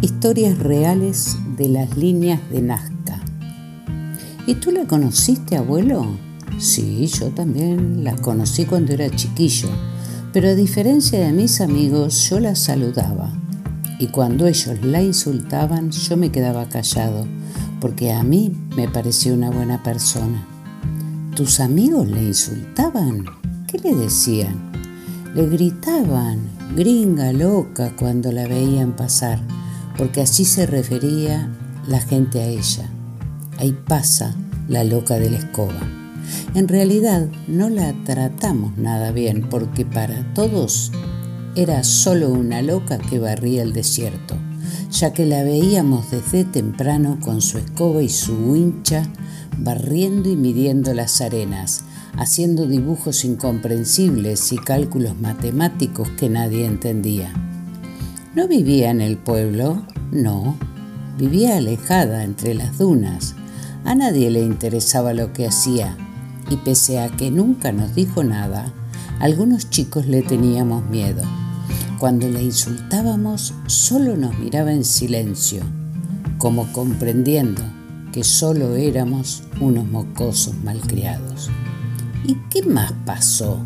Historias 0.00 0.58
reales 0.58 1.36
de 1.56 1.68
las 1.68 1.96
líneas 1.96 2.40
de 2.50 2.62
Nazca. 2.62 3.20
¿Y 4.46 4.54
tú 4.54 4.70
la 4.72 4.86
conociste, 4.86 5.56
abuelo? 5.56 6.18
Sí, 6.58 7.06
yo 7.06 7.28
también 7.28 8.02
la 8.02 8.16
conocí 8.16 8.64
cuando 8.64 8.92
era 8.92 9.08
chiquillo, 9.14 9.68
pero 10.32 10.48
a 10.48 10.54
diferencia 10.54 11.20
de 11.20 11.32
mis 11.32 11.60
amigos, 11.60 12.28
yo 12.30 12.40
la 12.40 12.54
saludaba. 12.54 13.30
Y 13.98 14.06
cuando 14.08 14.46
ellos 14.46 14.82
la 14.82 15.02
insultaban, 15.02 15.90
yo 15.90 16.16
me 16.16 16.32
quedaba 16.32 16.68
callado, 16.68 17.26
porque 17.80 18.12
a 18.12 18.22
mí 18.22 18.56
me 18.74 18.88
parecía 18.88 19.34
una 19.34 19.50
buena 19.50 19.82
persona. 19.82 20.46
¿Tus 21.36 21.60
amigos 21.60 22.08
le 22.08 22.24
insultaban? 22.24 23.24
¿Qué 23.66 23.78
le 23.78 23.94
decían? 23.94 24.72
Le 25.34 25.46
gritaban, 25.46 26.40
gringa 26.76 27.32
loca, 27.32 27.94
cuando 27.96 28.32
la 28.32 28.48
veían 28.48 28.96
pasar, 28.96 29.40
porque 29.98 30.22
así 30.22 30.44
se 30.44 30.66
refería 30.66 31.48
la 31.86 32.00
gente 32.00 32.40
a 32.40 32.46
ella. 32.46 32.88
Ahí 33.58 33.72
pasa 33.86 34.34
la 34.68 34.82
loca 34.82 35.14
de 35.18 35.30
la 35.30 35.38
escoba. 35.38 36.01
En 36.54 36.68
realidad 36.68 37.28
no 37.48 37.68
la 37.68 37.94
tratamos 38.04 38.76
nada 38.76 39.12
bien 39.12 39.48
porque 39.48 39.84
para 39.86 40.34
todos 40.34 40.92
era 41.54 41.84
solo 41.84 42.30
una 42.30 42.62
loca 42.62 42.98
que 42.98 43.18
barría 43.18 43.62
el 43.62 43.72
desierto, 43.72 44.36
ya 44.90 45.12
que 45.12 45.26
la 45.26 45.42
veíamos 45.42 46.10
desde 46.10 46.44
temprano 46.44 47.18
con 47.20 47.40
su 47.40 47.58
escoba 47.58 48.02
y 48.02 48.08
su 48.08 48.34
wincha 48.34 49.08
barriendo 49.58 50.30
y 50.30 50.36
midiendo 50.36 50.94
las 50.94 51.20
arenas, 51.20 51.84
haciendo 52.16 52.66
dibujos 52.66 53.24
incomprensibles 53.24 54.52
y 54.52 54.56
cálculos 54.58 55.18
matemáticos 55.20 56.08
que 56.10 56.28
nadie 56.28 56.66
entendía. 56.66 57.32
¿No 58.34 58.48
vivía 58.48 58.90
en 58.90 59.00
el 59.00 59.18
pueblo? 59.18 59.86
No, 60.10 60.56
vivía 61.18 61.56
alejada 61.56 62.24
entre 62.24 62.54
las 62.54 62.78
dunas. 62.78 63.34
A 63.84 63.94
nadie 63.94 64.30
le 64.30 64.40
interesaba 64.40 65.12
lo 65.12 65.32
que 65.32 65.46
hacía 65.46 65.96
y 66.50 66.56
pese 66.56 67.00
a 67.00 67.08
que 67.08 67.30
nunca 67.30 67.72
nos 67.72 67.94
dijo 67.94 68.24
nada, 68.24 68.72
algunos 69.20 69.70
chicos 69.70 70.06
le 70.06 70.22
teníamos 70.22 70.84
miedo. 70.88 71.22
Cuando 71.98 72.28
la 72.28 72.42
insultábamos, 72.42 73.54
solo 73.66 74.16
nos 74.16 74.38
miraba 74.38 74.72
en 74.72 74.84
silencio, 74.84 75.62
como 76.38 76.72
comprendiendo 76.72 77.62
que 78.12 78.24
solo 78.24 78.74
éramos 78.74 79.42
unos 79.60 79.86
mocosos 79.86 80.54
malcriados. 80.62 81.50
¿Y 82.24 82.34
qué 82.50 82.62
más 82.62 82.92
pasó? 83.06 83.60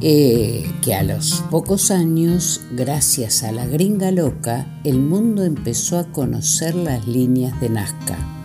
Eh, 0.00 0.70
que 0.82 0.94
a 0.94 1.02
los 1.02 1.42
pocos 1.50 1.90
años, 1.90 2.60
gracias 2.72 3.42
a 3.42 3.50
la 3.50 3.66
gringa 3.66 4.12
loca, 4.12 4.80
el 4.84 5.00
mundo 5.00 5.44
empezó 5.44 5.98
a 5.98 6.12
conocer 6.12 6.74
las 6.76 7.08
líneas 7.08 7.60
de 7.60 7.68
Nazca. 7.70 8.37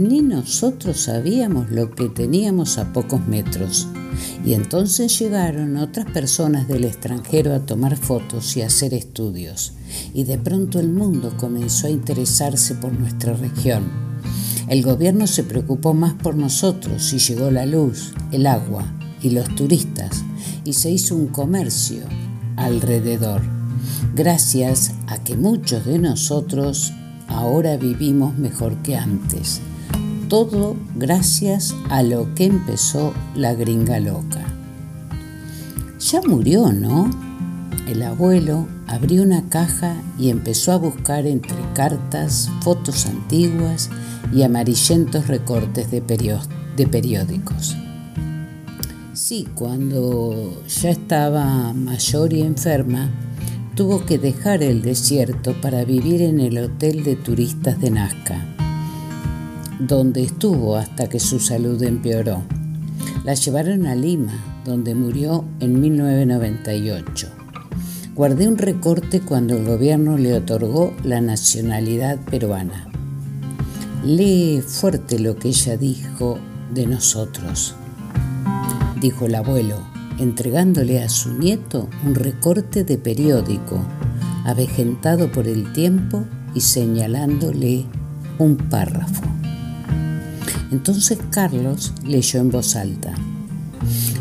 Ni 0.00 0.22
nosotros 0.22 0.98
sabíamos 0.98 1.70
lo 1.70 1.90
que 1.90 2.08
teníamos 2.08 2.78
a 2.78 2.90
pocos 2.90 3.20
metros. 3.28 3.86
Y 4.46 4.54
entonces 4.54 5.18
llegaron 5.18 5.76
otras 5.76 6.10
personas 6.10 6.66
del 6.68 6.84
extranjero 6.84 7.54
a 7.54 7.66
tomar 7.66 7.98
fotos 7.98 8.56
y 8.56 8.62
hacer 8.62 8.94
estudios. 8.94 9.74
Y 10.14 10.24
de 10.24 10.38
pronto 10.38 10.80
el 10.80 10.88
mundo 10.88 11.34
comenzó 11.36 11.86
a 11.86 11.90
interesarse 11.90 12.76
por 12.76 12.98
nuestra 12.98 13.34
región. 13.34 13.90
El 14.68 14.82
gobierno 14.82 15.26
se 15.26 15.44
preocupó 15.44 15.92
más 15.92 16.14
por 16.14 16.34
nosotros 16.34 17.12
y 17.12 17.18
llegó 17.18 17.50
la 17.50 17.66
luz, 17.66 18.14
el 18.32 18.46
agua 18.46 18.86
y 19.22 19.28
los 19.30 19.54
turistas 19.54 20.24
y 20.64 20.72
se 20.72 20.90
hizo 20.90 21.14
un 21.14 21.26
comercio 21.26 22.04
alrededor, 22.56 23.42
gracias 24.14 24.94
a 25.08 25.22
que 25.22 25.36
muchos 25.36 25.84
de 25.84 25.98
nosotros 25.98 26.90
ahora 27.28 27.76
vivimos 27.76 28.38
mejor 28.38 28.80
que 28.82 28.96
antes. 28.96 29.60
Todo 30.30 30.76
gracias 30.94 31.74
a 31.88 32.04
lo 32.04 32.32
que 32.36 32.44
empezó 32.44 33.12
la 33.34 33.52
gringa 33.52 33.98
loca. 33.98 34.46
Ya 35.98 36.22
murió, 36.22 36.72
¿no? 36.72 37.10
El 37.88 38.04
abuelo 38.04 38.68
abrió 38.86 39.24
una 39.24 39.48
caja 39.48 39.96
y 40.20 40.30
empezó 40.30 40.70
a 40.70 40.76
buscar 40.76 41.26
entre 41.26 41.56
cartas, 41.74 42.48
fotos 42.60 43.06
antiguas 43.06 43.90
y 44.32 44.44
amarillentos 44.44 45.26
recortes 45.26 45.90
de, 45.90 46.00
de 46.00 46.86
periódicos. 46.86 47.76
Sí, 49.12 49.48
cuando 49.56 50.62
ya 50.68 50.90
estaba 50.90 51.72
mayor 51.72 52.32
y 52.32 52.42
enferma, 52.42 53.10
tuvo 53.74 54.06
que 54.06 54.18
dejar 54.18 54.62
el 54.62 54.82
desierto 54.82 55.60
para 55.60 55.84
vivir 55.84 56.22
en 56.22 56.38
el 56.38 56.56
hotel 56.58 57.02
de 57.02 57.16
turistas 57.16 57.80
de 57.80 57.90
Nazca, 57.90 58.46
donde 59.80 60.22
estuvo 60.22 60.76
hasta 60.76 61.08
que 61.08 61.18
su 61.18 61.40
salud 61.40 61.82
empeoró. 61.82 62.42
La 63.24 63.34
llevaron 63.34 63.86
a 63.86 63.94
Lima, 63.94 64.62
donde 64.64 64.94
murió 64.94 65.44
en 65.60 65.80
1998. 65.80 67.28
Guardé 68.14 68.48
un 68.48 68.58
recorte 68.58 69.20
cuando 69.20 69.56
el 69.56 69.64
gobierno 69.64 70.18
le 70.18 70.34
otorgó 70.34 70.94
la 71.02 71.20
nacionalidad 71.20 72.18
peruana. 72.18 72.88
Lee 74.04 74.62
fuerte 74.66 75.18
lo 75.18 75.36
que 75.36 75.48
ella 75.48 75.76
dijo 75.76 76.38
de 76.72 76.86
nosotros 76.86 77.74
dijo 79.00 79.26
el 79.26 79.34
abuelo, 79.34 79.76
entregándole 80.18 81.02
a 81.02 81.08
su 81.08 81.32
nieto 81.32 81.88
un 82.04 82.14
recorte 82.14 82.84
de 82.84 82.98
periódico, 82.98 83.82
avejentado 84.44 85.32
por 85.32 85.48
el 85.48 85.72
tiempo 85.72 86.24
y 86.54 86.60
señalándole 86.60 87.86
un 88.38 88.56
párrafo. 88.56 89.22
Entonces 90.70 91.18
Carlos 91.30 91.92
leyó 92.04 92.40
en 92.40 92.50
voz 92.50 92.76
alta, 92.76 93.14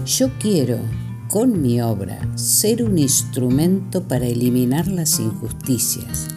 Yo 0.06 0.30
quiero, 0.40 0.80
con 1.28 1.62
mi 1.62 1.80
obra, 1.80 2.20
ser 2.36 2.84
un 2.84 2.98
instrumento 2.98 4.08
para 4.08 4.26
eliminar 4.26 4.88
las 4.88 5.20
injusticias 5.20 6.28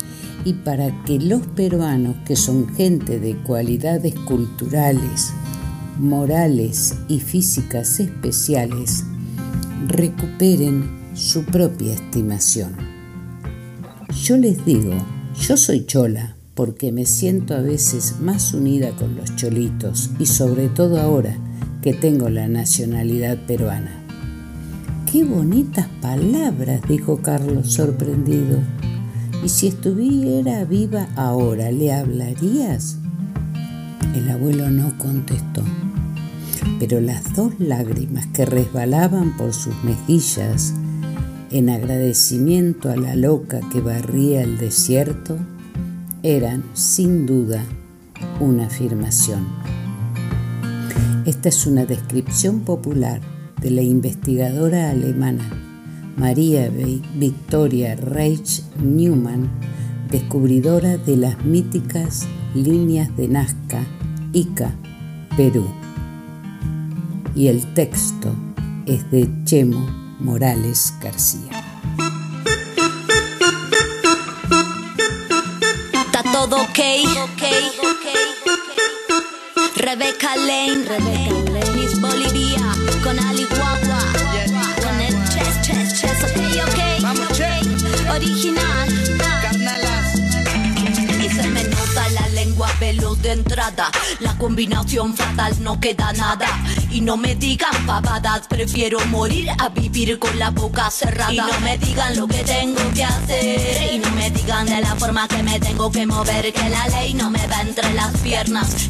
y 0.45 0.53
para 0.53 1.05
que 1.05 1.19
los 1.19 1.41
peruanos, 1.47 2.17
que 2.27 2.37
son 2.37 2.69
gente 2.75 3.19
de 3.19 3.37
cualidades 3.39 4.15
culturales, 4.15 5.33
morales 5.99 6.95
y 7.09 7.21
físicas 7.21 8.01
especiales 8.01 9.05
recuperen 9.87 11.01
su 11.15 11.45
propia 11.45 11.95
estimación. 11.95 12.77
Yo 14.23 14.37
les 14.37 14.65
digo, 14.65 14.93
yo 15.41 15.57
soy 15.57 15.87
chola 15.87 16.37
porque 16.55 16.93
me 16.93 17.07
siento 17.07 17.55
a 17.55 17.61
veces 17.61 18.17
más 18.21 18.53
unida 18.53 18.91
con 18.93 19.17
los 19.17 19.35
cholitos 19.37 20.11
y 20.19 20.27
sobre 20.27 20.69
todo 20.69 21.01
ahora 21.01 21.37
que 21.81 21.95
tengo 21.95 22.29
la 22.29 22.49
nacionalidad 22.49 23.39
peruana. 23.47 24.03
Qué 25.11 25.25
bonitas 25.25 25.89
palabras, 26.01 26.81
dijo 26.89 27.19
Carlos 27.19 27.73
sorprendido. 27.73 28.59
¿Y 29.45 29.49
si 29.49 29.67
estuviera 29.67 30.65
viva 30.65 31.09
ahora, 31.17 31.71
le 31.73 31.93
hablarías? 31.93 32.99
El 34.15 34.31
abuelo 34.31 34.71
no 34.71 34.97
contestó, 34.99 35.63
pero 36.79 37.01
las 37.01 37.35
dos 37.35 37.53
lágrimas 37.59 38.27
que 38.29 38.45
resbalaban 38.45 39.37
por 39.37 39.53
sus 39.53 39.75
mejillas 39.85 40.75
en 41.51 41.71
agradecimiento 41.71 42.91
a 42.91 42.97
la 42.97 43.17
loca 43.17 43.61
que 43.73 43.81
barría 43.81 44.43
el 44.43 44.59
desierto 44.59 45.39
eran, 46.23 46.65
sin 46.75 47.27
duda, 47.27 47.65
una 48.41 48.67
afirmación. 48.67 49.47
Esta 51.27 51.49
es 51.49 51.67
una 51.67 51.85
descripción 51.85 52.61
popular 52.61 53.21
de 53.61 53.71
la 53.71 53.83
investigadora 53.83 54.91
alemana 54.91 55.63
María 56.17 56.71
Victoria 57.15 57.97
Reich 57.97 58.63
Newman, 58.83 59.49
descubridora 60.11 60.97
de 60.99 61.17
las 61.17 61.45
míticas 61.45 62.27
líneas 62.55 63.17
de 63.17 63.29
Nazca 63.29 63.85
Ica, 64.33 64.75
Perú. 65.37 65.67
Y 67.35 67.49
el 67.49 67.73
texto 67.75 68.35
es 68.87 69.11
de 69.11 69.29
Chemo 69.45 69.87
Morales 70.21 70.93
García. 71.03 71.62
Todo 76.43 76.57
ok. 76.57 76.79
Rebeca 79.77 80.35
Lane, 80.37 80.85
Miss 81.77 82.01
Bolivia, 82.01 82.75
con 83.05 83.17
Ali 83.21 83.45
Guagua, 83.45 84.01
con 84.83 85.01
el 85.01 85.15
chess, 85.29 85.63
chess, 85.63 86.01
chess, 86.01 86.25
ok, 86.25 86.39
ok, 87.31 87.41
original. 88.17 88.89
Y 91.23 91.29
se 91.29 91.47
me 91.49 91.63
nota 91.63 92.09
la 92.11 92.29
lengua 92.31 92.69
veloz 92.81 93.23
de 93.23 93.33
entrada, 93.33 93.93
la 94.19 94.37
combinación 94.37 95.15
fatal 95.15 95.55
no 95.63 95.79
queda 95.79 96.13
nada. 96.13 96.49
Y 96.93 97.01
no 97.01 97.17
me 97.17 97.35
digan 97.35 97.73
pavadas, 97.87 98.47
prefiero 98.49 99.01
morir 99.07 99.49
a 99.59 99.71
vivir 99.71 100.19
con 100.19 100.39
la 100.39 100.51
boca 100.51 100.91
cerrada. 100.91 101.33
Y 101.33 101.39
no 101.39 101.61
me 101.61 101.79
digan 101.79 102.15
lo 102.17 102.29
que 102.29 102.45
tengo 102.45 102.83
que 102.95 103.03
hacer. 103.03 103.95
Y 103.95 103.99
no 103.99 104.11
me 104.11 104.31
digan 104.31 104.67
de 104.67 104.79
la 104.83 104.95
forma 104.97 105.27
que 105.27 105.43
me 105.43 105.59
tengo 105.59 105.91
que 105.91 106.07
mover. 106.07 106.53
Que 106.53 106.69
la 106.69 106.87
ley 106.89 107.15
no 107.15 107.31
me 107.31 107.47
va 107.47 107.63
entre 107.63 107.95
las 107.95 108.12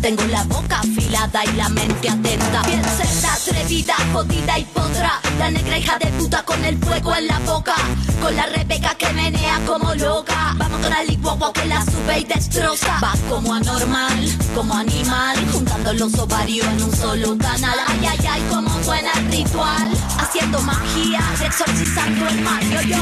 Tengo 0.01 0.23
la 0.27 0.45
boca 0.45 0.79
afilada 0.79 1.45
y 1.45 1.53
la 1.57 1.69
mente 1.69 2.09
atenta. 2.09 2.63
Bien 2.63 2.81
cerda, 2.85 3.35
atrevida, 3.35 3.95
jodida 4.13 4.57
y 4.57 4.65
potra. 4.67 5.21
La 5.37 5.51
negra 5.51 5.79
hija 5.79 5.99
de 5.99 6.07
puta 6.13 6.45
con 6.45 6.65
el 6.65 6.79
fuego 6.79 7.17
en 7.17 7.27
la 7.27 7.41
boca. 7.41 7.75
Con 8.23 8.37
la 8.37 8.47
rebeca 8.47 8.95
que 8.95 9.13
menea 9.13 9.59
como 9.67 9.97
loca. 9.97 10.55
Vamos 10.57 10.81
con 10.81 10.91
la 10.91 11.03
licuagua 11.03 11.53
que 11.53 11.65
la 11.65 11.85
sube 11.85 12.21
y 12.21 12.25
destroza. 12.25 13.01
Va 13.03 13.15
como 13.29 13.53
anormal, 13.53 14.31
como 14.55 14.75
animal. 14.75 15.37
Juntando 15.53 15.93
los 15.95 16.17
ovarios 16.21 16.67
en 16.69 16.83
un 16.85 16.97
solo 16.97 17.37
canal. 17.37 17.81
Ay, 17.89 18.07
ay, 18.11 18.27
ay, 18.31 18.43
como 18.49 18.71
suena 18.85 19.11
el 19.17 19.27
ritual. 19.33 19.91
Haciendo 20.19 20.63
magia, 20.63 21.21
exorcizando 21.45 22.29
el 22.29 22.41
mal. 22.43 22.63
Yo, 22.71 22.81
yo. 22.83 22.99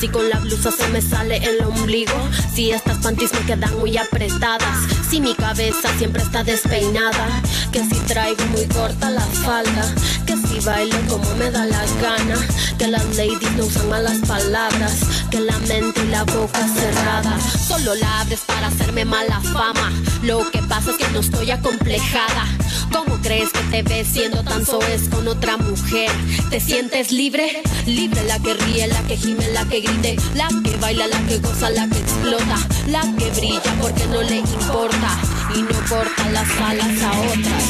Si 0.00 0.08
con 0.08 0.30
la 0.30 0.38
blusa 0.38 0.70
se 0.70 0.88
me 0.88 1.02
sale 1.02 1.36
el 1.36 1.62
ombligo. 1.62 2.14
Si 2.54 2.70
estas 2.70 2.96
panties 2.98 3.34
me 3.34 3.40
quedan 3.40 3.78
muy 3.78 3.98
apretadas. 3.98 4.78
Si 5.10 5.20
mi 5.20 5.34
cabeza 5.34 5.90
siempre 5.98 6.22
está 6.22 6.42
despeinada. 6.42 7.42
Que 7.70 7.84
si 7.84 7.96
traigo 8.06 8.42
muy 8.46 8.64
corta 8.64 9.10
la 9.10 9.20
falda. 9.20 9.94
Que 10.24 10.38
si 10.38 10.58
bailo 10.64 10.96
como 11.06 11.34
me 11.34 11.50
da 11.50 11.66
la 11.66 11.84
gana. 12.00 12.34
Que 12.78 12.86
las 12.86 13.04
ladies 13.14 13.52
no 13.58 13.66
usan 13.66 13.90
malas 13.90 14.18
palabras. 14.26 15.00
Que 15.30 15.40
la 15.40 15.58
mente 15.58 16.00
y 16.02 16.08
la 16.08 16.24
boca 16.24 16.66
cerrada. 16.66 17.38
Solo 17.68 17.94
la 17.94 18.20
abres 18.20 18.40
para 18.46 18.68
hacerme 18.68 19.04
mala 19.04 19.38
fama. 19.52 19.92
Lo 20.22 20.50
que 20.50 20.62
pasa 20.62 20.92
es 20.92 20.96
que 20.96 21.08
no 21.10 21.20
estoy 21.20 21.50
acomplejada. 21.50 22.46
¿Cómo 22.92 23.18
crees 23.22 23.50
que 23.50 23.62
te 23.70 23.82
ves 23.82 24.08
siendo 24.08 24.42
tan 24.42 24.66
soez 24.66 25.08
con 25.08 25.26
otra 25.28 25.56
mujer? 25.56 26.10
¿Te 26.50 26.60
sientes 26.60 27.12
libre? 27.12 27.62
Libre 27.86 28.22
la 28.24 28.38
que 28.38 28.52
ríe, 28.54 28.86
la 28.86 29.00
que 29.02 29.16
gime, 29.16 29.48
la 29.52 29.64
que 29.64 29.80
grite, 29.80 30.16
la 30.34 30.48
que 30.62 30.76
baila, 30.76 31.06
la 31.06 31.20
que 31.26 31.38
goza, 31.38 31.70
la 31.70 31.88
que 31.88 31.98
explota, 31.98 32.56
la 32.88 33.02
que 33.18 33.30
brilla 33.30 33.74
porque 33.80 34.06
no 34.06 34.22
le 34.22 34.36
importa 34.38 35.18
y 35.54 35.62
no 35.62 35.80
corta 35.88 36.28
las 36.30 36.50
alas 36.60 37.02
a 37.02 37.20
otras. 37.20 37.64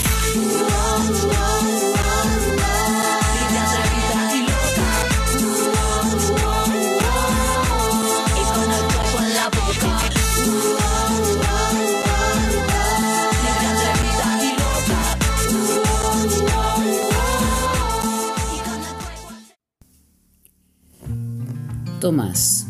Tomás. 22.01 22.67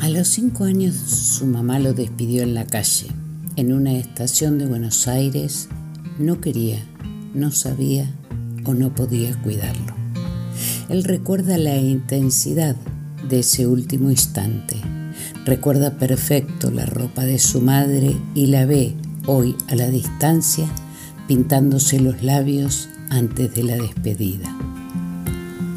A 0.00 0.08
los 0.08 0.26
cinco 0.26 0.64
años 0.64 0.96
su 0.96 1.46
mamá 1.46 1.78
lo 1.78 1.94
despidió 1.94 2.42
en 2.42 2.52
la 2.52 2.66
calle, 2.66 3.06
en 3.54 3.72
una 3.72 3.92
estación 3.92 4.58
de 4.58 4.66
Buenos 4.66 5.06
Aires. 5.06 5.68
No 6.18 6.40
quería, 6.40 6.84
no 7.32 7.52
sabía 7.52 8.12
o 8.64 8.74
no 8.74 8.92
podía 8.92 9.40
cuidarlo. 9.40 9.94
Él 10.88 11.04
recuerda 11.04 11.58
la 11.58 11.76
intensidad 11.76 12.74
de 13.28 13.38
ese 13.38 13.68
último 13.68 14.10
instante. 14.10 14.76
Recuerda 15.44 15.96
perfecto 15.96 16.72
la 16.72 16.84
ropa 16.84 17.24
de 17.24 17.38
su 17.38 17.60
madre 17.60 18.16
y 18.34 18.46
la 18.46 18.66
ve 18.66 18.96
hoy 19.26 19.54
a 19.68 19.76
la 19.76 19.88
distancia 19.88 20.66
pintándose 21.28 22.00
los 22.00 22.24
labios 22.24 22.88
antes 23.10 23.54
de 23.54 23.62
la 23.62 23.76
despedida. 23.76 24.52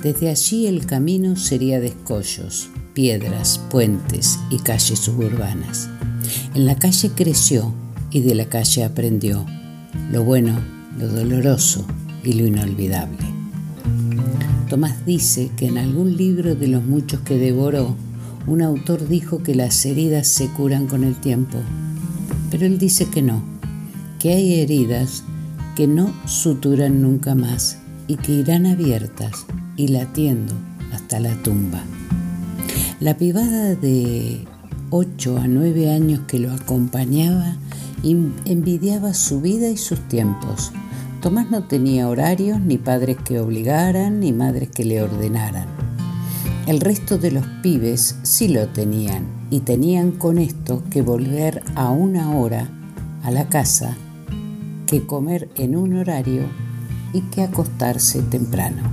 Desde 0.01 0.29
allí 0.29 0.65
el 0.65 0.87
camino 0.87 1.35
sería 1.35 1.79
de 1.79 1.87
escollos, 1.87 2.69
piedras, 2.95 3.59
puentes 3.69 4.39
y 4.49 4.57
calles 4.57 4.97
suburbanas. 4.97 5.89
En 6.55 6.65
la 6.65 6.77
calle 6.77 7.11
creció 7.13 7.71
y 8.09 8.21
de 8.21 8.33
la 8.33 8.45
calle 8.45 8.83
aprendió 8.83 9.45
lo 10.11 10.23
bueno, 10.23 10.57
lo 10.97 11.07
doloroso 11.07 11.85
y 12.23 12.33
lo 12.33 12.47
inolvidable. 12.47 13.25
Tomás 14.69 15.05
dice 15.05 15.51
que 15.57 15.67
en 15.67 15.77
algún 15.77 16.15
libro 16.17 16.55
de 16.55 16.67
los 16.67 16.83
muchos 16.83 17.19
que 17.19 17.37
devoró, 17.37 17.95
un 18.47 18.61
autor 18.61 19.07
dijo 19.07 19.43
que 19.43 19.55
las 19.55 19.85
heridas 19.85 20.27
se 20.27 20.47
curan 20.47 20.87
con 20.87 21.03
el 21.03 21.15
tiempo, 21.15 21.57
pero 22.49 22.65
él 22.65 22.77
dice 22.77 23.07
que 23.09 23.21
no, 23.21 23.43
que 24.19 24.31
hay 24.31 24.61
heridas 24.61 25.23
que 25.75 25.87
no 25.87 26.13
suturan 26.25 27.01
nunca 27.01 27.35
más 27.35 27.79
y 28.07 28.15
que 28.15 28.31
irán 28.31 28.65
abiertas 28.65 29.45
y 29.75 29.89
latiendo 29.89 30.53
hasta 30.93 31.19
la 31.19 31.33
tumba. 31.43 31.83
La 33.01 33.17
pibada 33.17 33.75
de 33.75 34.45
8 34.89 35.37
a 35.37 35.47
9 35.49 35.91
años 35.91 36.21
que 36.29 36.39
lo 36.39 36.53
acompañaba 36.53 37.57
envidiaba 38.45 39.13
su 39.13 39.41
vida 39.41 39.67
y 39.67 39.75
sus 39.75 39.99
tiempos. 40.07 40.71
Tomás 41.21 41.51
no 41.51 41.65
tenía 41.65 42.07
horarios, 42.07 42.61
ni 42.61 42.77
padres 42.77 43.17
que 43.17 43.41
obligaran, 43.41 44.21
ni 44.21 44.31
madres 44.31 44.69
que 44.69 44.85
le 44.85 45.01
ordenaran. 45.01 45.67
El 46.67 46.79
resto 46.79 47.17
de 47.17 47.31
los 47.31 47.45
pibes 47.61 48.15
sí 48.23 48.47
lo 48.47 48.69
tenían 48.69 49.25
y 49.49 49.59
tenían 49.59 50.11
con 50.11 50.37
esto 50.37 50.81
que 50.89 51.01
volver 51.01 51.63
a 51.75 51.89
una 51.89 52.31
hora 52.31 52.69
a 53.23 53.31
la 53.31 53.49
casa, 53.49 53.97
que 54.87 55.05
comer 55.05 55.49
en 55.57 55.75
un 55.75 55.97
horario 55.97 56.43
y 57.11 57.21
que 57.23 57.43
acostarse 57.43 58.21
temprano. 58.21 58.83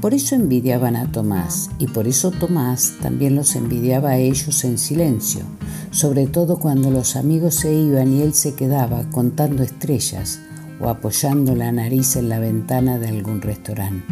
Por 0.00 0.14
eso 0.14 0.34
envidiaban 0.34 0.96
a 0.96 1.12
Tomás 1.12 1.68
y 1.78 1.86
por 1.86 2.08
eso 2.08 2.30
Tomás 2.30 2.94
también 3.02 3.34
los 3.34 3.54
envidiaba 3.54 4.10
a 4.10 4.16
ellos 4.16 4.64
en 4.64 4.78
silencio, 4.78 5.42
sobre 5.90 6.26
todo 6.26 6.58
cuando 6.58 6.90
los 6.90 7.16
amigos 7.16 7.56
se 7.56 7.74
iban 7.74 8.14
y 8.14 8.22
él 8.22 8.32
se 8.32 8.54
quedaba 8.54 9.04
contando 9.10 9.62
estrellas 9.62 10.40
o 10.80 10.88
apoyando 10.88 11.54
la 11.54 11.70
nariz 11.70 12.16
en 12.16 12.30
la 12.30 12.38
ventana 12.38 12.98
de 12.98 13.08
algún 13.08 13.42
restaurante. 13.42 14.06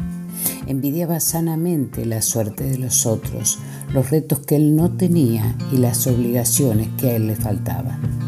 Envidiaba 0.66 1.20
sanamente 1.20 2.04
la 2.04 2.20
suerte 2.20 2.64
de 2.64 2.76
los 2.76 3.06
otros, 3.06 3.58
los 3.94 4.10
retos 4.10 4.40
que 4.40 4.56
él 4.56 4.76
no 4.76 4.90
tenía 4.90 5.56
y 5.72 5.78
las 5.78 6.06
obligaciones 6.06 6.88
que 6.98 7.12
a 7.12 7.16
él 7.16 7.28
le 7.28 7.36
faltaban. 7.36 8.27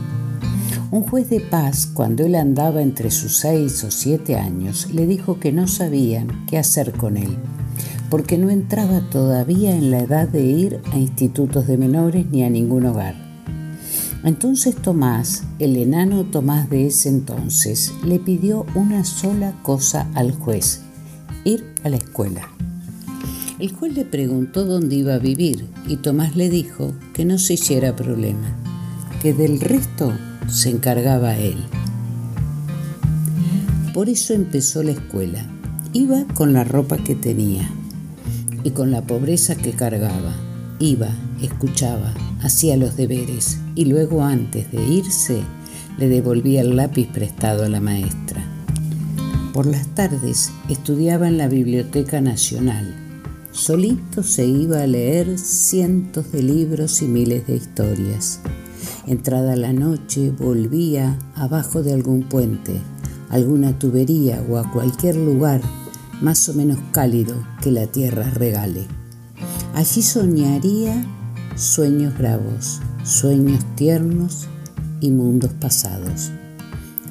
Un 0.93 1.05
juez 1.05 1.31
de 1.31 1.39
paz, 1.39 1.87
cuando 1.87 2.25
él 2.25 2.35
andaba 2.35 2.83
entre 2.83 3.13
sus 3.13 3.37
seis 3.37 3.85
o 3.85 3.93
siete 3.93 4.35
años, 4.35 4.89
le 4.93 5.07
dijo 5.07 5.39
que 5.39 5.53
no 5.53 5.69
sabían 5.69 6.45
qué 6.49 6.59
hacer 6.59 6.91
con 6.95 7.17
él, 7.17 7.37
porque 8.11 8.39
no 8.39 8.51
entraba 8.51 9.01
todavía 9.09 9.77
en 9.77 9.93
la 9.93 10.01
edad 10.01 10.27
de 10.27 10.43
ir 10.43 10.81
a 10.93 10.99
institutos 10.99 11.69
de 11.69 11.79
menores 11.79 12.27
ni 12.33 12.43
a 12.43 12.51
ningún 12.51 12.87
hogar. 12.87 13.15
Entonces 14.25 14.75
Tomás, 14.75 15.45
el 15.61 15.77
enano 15.77 16.25
Tomás 16.25 16.69
de 16.69 16.89
ese 16.89 17.09
entonces, 17.09 17.93
le 18.05 18.19
pidió 18.19 18.67
una 18.75 19.05
sola 19.05 19.55
cosa 19.63 20.09
al 20.15 20.33
juez, 20.33 20.81
ir 21.45 21.73
a 21.85 21.89
la 21.89 21.99
escuela. 21.99 22.49
El 23.61 23.73
juez 23.73 23.95
le 23.95 24.05
preguntó 24.05 24.65
dónde 24.65 24.97
iba 24.97 25.15
a 25.15 25.19
vivir 25.19 25.69
y 25.87 25.99
Tomás 25.99 26.35
le 26.35 26.51
dijo 26.51 26.95
que 27.15 27.25
no 27.25 27.39
se 27.39 27.55
hiciera 27.55 27.95
problema, 27.95 28.57
que 29.23 29.33
del 29.33 29.61
resto 29.61 30.13
se 30.51 30.71
encargaba 30.71 31.37
él. 31.37 31.59
Por 33.95 34.09
eso 34.09 34.35
empezó 34.35 34.83
la 34.83 34.93
escuela. 34.93 35.45
Iba 35.93 36.25
con 36.35 36.53
la 36.53 36.65
ropa 36.65 36.97
que 36.99 37.15
tenía 37.15 37.69
y 38.63 38.71
con 38.71 38.91
la 38.91 39.03
pobreza 39.03 39.55
que 39.57 39.73
cargaba. 39.73 40.35
Iba, 40.79 41.09
escuchaba, 41.43 42.15
hacía 42.43 42.77
los 42.77 42.97
deberes 42.97 43.59
y 43.75 43.87
luego 43.87 44.23
antes 44.23 44.71
de 44.71 44.85
irse 44.85 45.43
le 45.99 46.09
devolvía 46.09 46.63
el 46.63 46.77
lápiz 46.77 47.09
prestado 47.09 47.65
a 47.65 47.69
la 47.69 47.81
maestra. 47.81 48.43
Por 49.53 49.67
las 49.67 49.89
tardes 49.95 50.53
estudiaba 50.69 51.29
en 51.29 51.39
la 51.39 51.49
Biblioteca 51.49 52.21
Nacional. 52.21 52.95
Solito 53.53 54.23
se 54.23 54.47
iba 54.47 54.83
a 54.83 54.87
leer 54.87 55.39
cientos 55.39 56.31
de 56.31 56.43
libros 56.43 57.03
y 57.03 57.07
miles 57.07 57.47
de 57.47 57.57
historias. 57.57 58.41
Entrada 59.07 59.57
la 59.57 59.73
noche 59.73 60.31
volvía 60.31 61.19
abajo 61.35 61.83
de 61.83 61.95
algún 61.95 62.23
puente, 62.23 62.81
alguna 63.31 63.79
tubería 63.79 64.45
o 64.49 64.59
a 64.59 64.71
cualquier 64.71 65.17
lugar 65.17 65.63
más 66.21 66.49
o 66.49 66.55
menos 66.55 66.79
cálido 66.93 67.35
que 67.63 67.71
la 67.71 67.87
tierra 67.87 68.29
regale. 68.31 68.87
Allí 69.75 70.03
soñaría 70.03 71.05
sueños 71.57 72.17
bravos, 72.19 72.81
sueños 73.05 73.65
tiernos 73.75 74.49
y 75.01 75.11
mundos 75.11 75.53
pasados. 75.55 76.31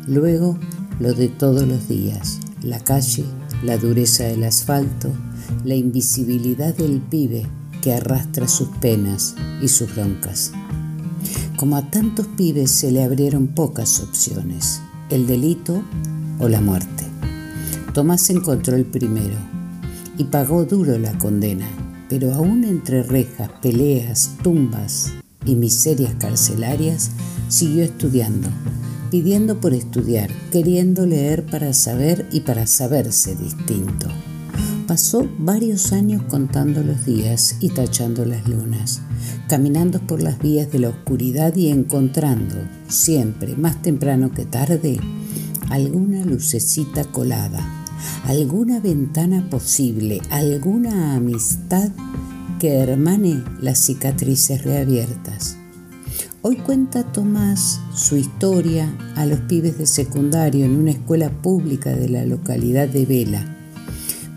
Luego 0.08 0.58
lo 1.00 1.14
de 1.14 1.28
todos 1.28 1.68
los 1.68 1.88
días, 1.88 2.40
la 2.62 2.80
calle, 2.80 3.26
la 3.64 3.78
dureza 3.78 4.26
del 4.26 4.44
asfalto, 4.44 5.12
la 5.64 5.76
invisibilidad 5.76 6.76
del 6.76 7.02
pibe 7.02 7.48
que 7.82 7.94
arrastra 7.94 8.48
sus 8.48 8.68
penas 8.80 9.36
y 9.62 9.68
sus 9.70 9.94
broncas. 9.96 10.52
Como 11.60 11.76
a 11.76 11.82
tantos 11.82 12.26
pibes 12.26 12.72
se 12.72 12.90
le 12.90 13.04
abrieron 13.04 13.48
pocas 13.48 14.00
opciones, 14.00 14.80
el 15.10 15.28
delito 15.28 15.84
o 16.40 16.48
la 16.48 16.62
muerte. 16.62 17.04
Tomás 17.94 18.30
encontró 18.30 18.78
el 18.78 18.86
primero 18.86 19.36
y 20.18 20.24
pagó 20.24 20.64
duro 20.64 20.98
la 20.98 21.18
condena, 21.18 21.68
pero 22.08 22.34
aún 22.34 22.64
entre 22.64 23.04
rejas, 23.04 23.50
peleas, 23.62 24.38
tumbas 24.42 25.12
y 25.44 25.56
miserias 25.56 26.16
carcelarias, 26.18 27.12
siguió 27.50 27.84
estudiando, 27.84 28.48
pidiendo 29.12 29.60
por 29.60 29.74
estudiar, 29.74 30.32
queriendo 30.54 31.06
leer 31.06 31.46
para 31.46 31.74
saber 31.74 32.26
y 32.32 32.40
para 32.40 32.68
saberse 32.68 33.36
distinto. 33.36 34.08
Pasó 34.90 35.30
varios 35.38 35.94
años 35.94 36.24
contando 36.24 36.82
los 36.82 37.06
días 37.06 37.58
y 37.60 37.70
tachando 37.70 38.26
las 38.26 38.50
lunas, 38.50 39.04
caminando 39.48 40.00
por 40.00 40.20
las 40.20 40.40
vías 40.40 40.72
de 40.72 40.80
la 40.80 40.90
oscuridad 40.90 41.56
y 41.56 41.68
encontrando, 41.68 42.56
siempre 42.88 43.56
más 43.56 43.84
temprano 43.84 44.32
que 44.32 44.46
tarde, 44.46 45.00
alguna 45.70 46.26
lucecita 46.26 47.04
colada, 47.04 47.86
alguna 48.26 48.80
ventana 48.80 49.48
posible, 49.52 50.22
alguna 50.32 51.14
amistad 51.14 51.92
que 52.60 52.74
hermane 52.74 53.44
las 53.62 53.78
cicatrices 53.78 54.64
reabiertas. 54.64 55.56
Hoy 56.42 56.56
cuenta 56.56 57.04
Tomás 57.04 57.80
su 57.94 58.18
historia 58.18 58.92
a 59.16 59.28
los 59.28 59.42
pibes 59.42 59.78
de 59.78 59.86
secundario 59.86 60.66
en 60.66 60.76
una 60.76 60.90
escuela 60.90 61.30
pública 61.30 61.96
de 61.96 62.10
la 62.10 62.26
localidad 62.26 62.88
de 62.88 63.06
Vela. 63.06 63.59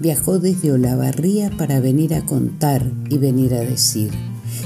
Viajó 0.02 0.40
desde 0.40 0.72
Olavarría 0.72 1.48
para 1.56 1.78
venir 1.78 2.12
a 2.14 2.26
contar 2.26 2.90
y 3.08 3.18
venir 3.18 3.54
a 3.54 3.60
decir. 3.60 4.10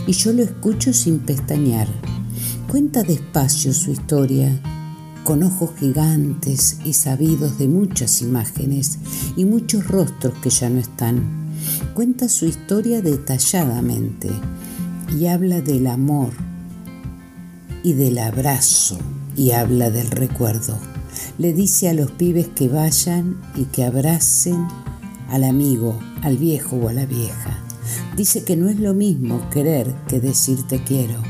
Y 0.07 0.12
yo 0.12 0.33
lo 0.33 0.42
escucho 0.42 0.94
sin 0.94 1.18
pestañear. 1.18 1.88
Cuenta 2.70 3.03
despacio 3.03 3.75
su 3.75 3.90
historia, 3.90 4.59
con 5.25 5.42
ojos 5.42 5.72
gigantes 5.79 6.79
y 6.87 6.94
sabidos 6.94 7.59
de 7.59 7.68
muchas 7.68 8.22
imágenes 8.22 8.99
y 9.37 9.44
muchos 9.44 9.87
rostros 9.87 10.33
que 10.42 10.49
ya 10.49 10.70
no 10.70 10.79
están. 10.79 11.20
Cuenta 11.92 12.31
su 12.31 12.46
historia 12.46 13.03
detalladamente 13.03 14.31
y 15.20 15.27
habla 15.27 15.61
del 15.61 15.88
amor 15.88 16.31
y 17.83 17.92
del 17.92 18.16
abrazo 18.20 18.96
y 19.37 19.51
habla 19.51 19.90
del 19.90 20.11
recuerdo. 20.11 20.79
Le 21.37 21.53
dice 21.53 21.90
a 21.90 21.92
los 21.92 22.11
pibes 22.12 22.49
que 22.49 22.70
vayan 22.70 23.37
y 23.55 23.64
que 23.64 23.85
abracen 23.85 24.66
al 25.29 25.45
amigo, 25.45 25.99
al 26.23 26.37
viejo 26.37 26.77
o 26.77 26.89
a 26.89 26.93
la 26.93 27.07
vieja. 27.07 27.62
Dice 28.17 28.45
que 28.45 28.57
no 28.57 28.69
es 28.69 28.79
lo 28.79 28.95
mismo 28.95 29.49
querer 29.51 29.95
que 30.09 30.21
decir 30.21 30.62
te 30.67 30.83
quiero, 30.83 31.23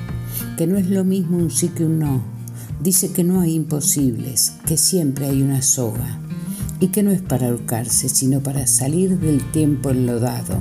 que 0.57 0.67
no 0.67 0.77
es 0.77 0.89
lo 0.89 1.05
mismo 1.05 1.39
un 1.39 1.51
sí 1.51 1.69
que 1.69 1.85
un 1.85 1.99
no. 1.99 2.23
Dice 2.83 3.13
que 3.13 3.25
no 3.25 3.41
hay 3.41 3.55
imposibles, 3.55 4.55
que 4.67 4.77
siempre 4.77 5.27
hay 5.27 5.43
una 5.43 5.63
soga 5.63 6.21
y 6.79 6.89
que 6.89 7.03
no 7.03 7.11
es 7.11 7.23
para 7.23 7.49
ahorcarse, 7.49 8.09
sino 8.09 8.41
para 8.43 8.67
salir 8.67 9.19
del 9.19 9.43
tiempo 9.51 9.91
enlodado, 9.91 10.59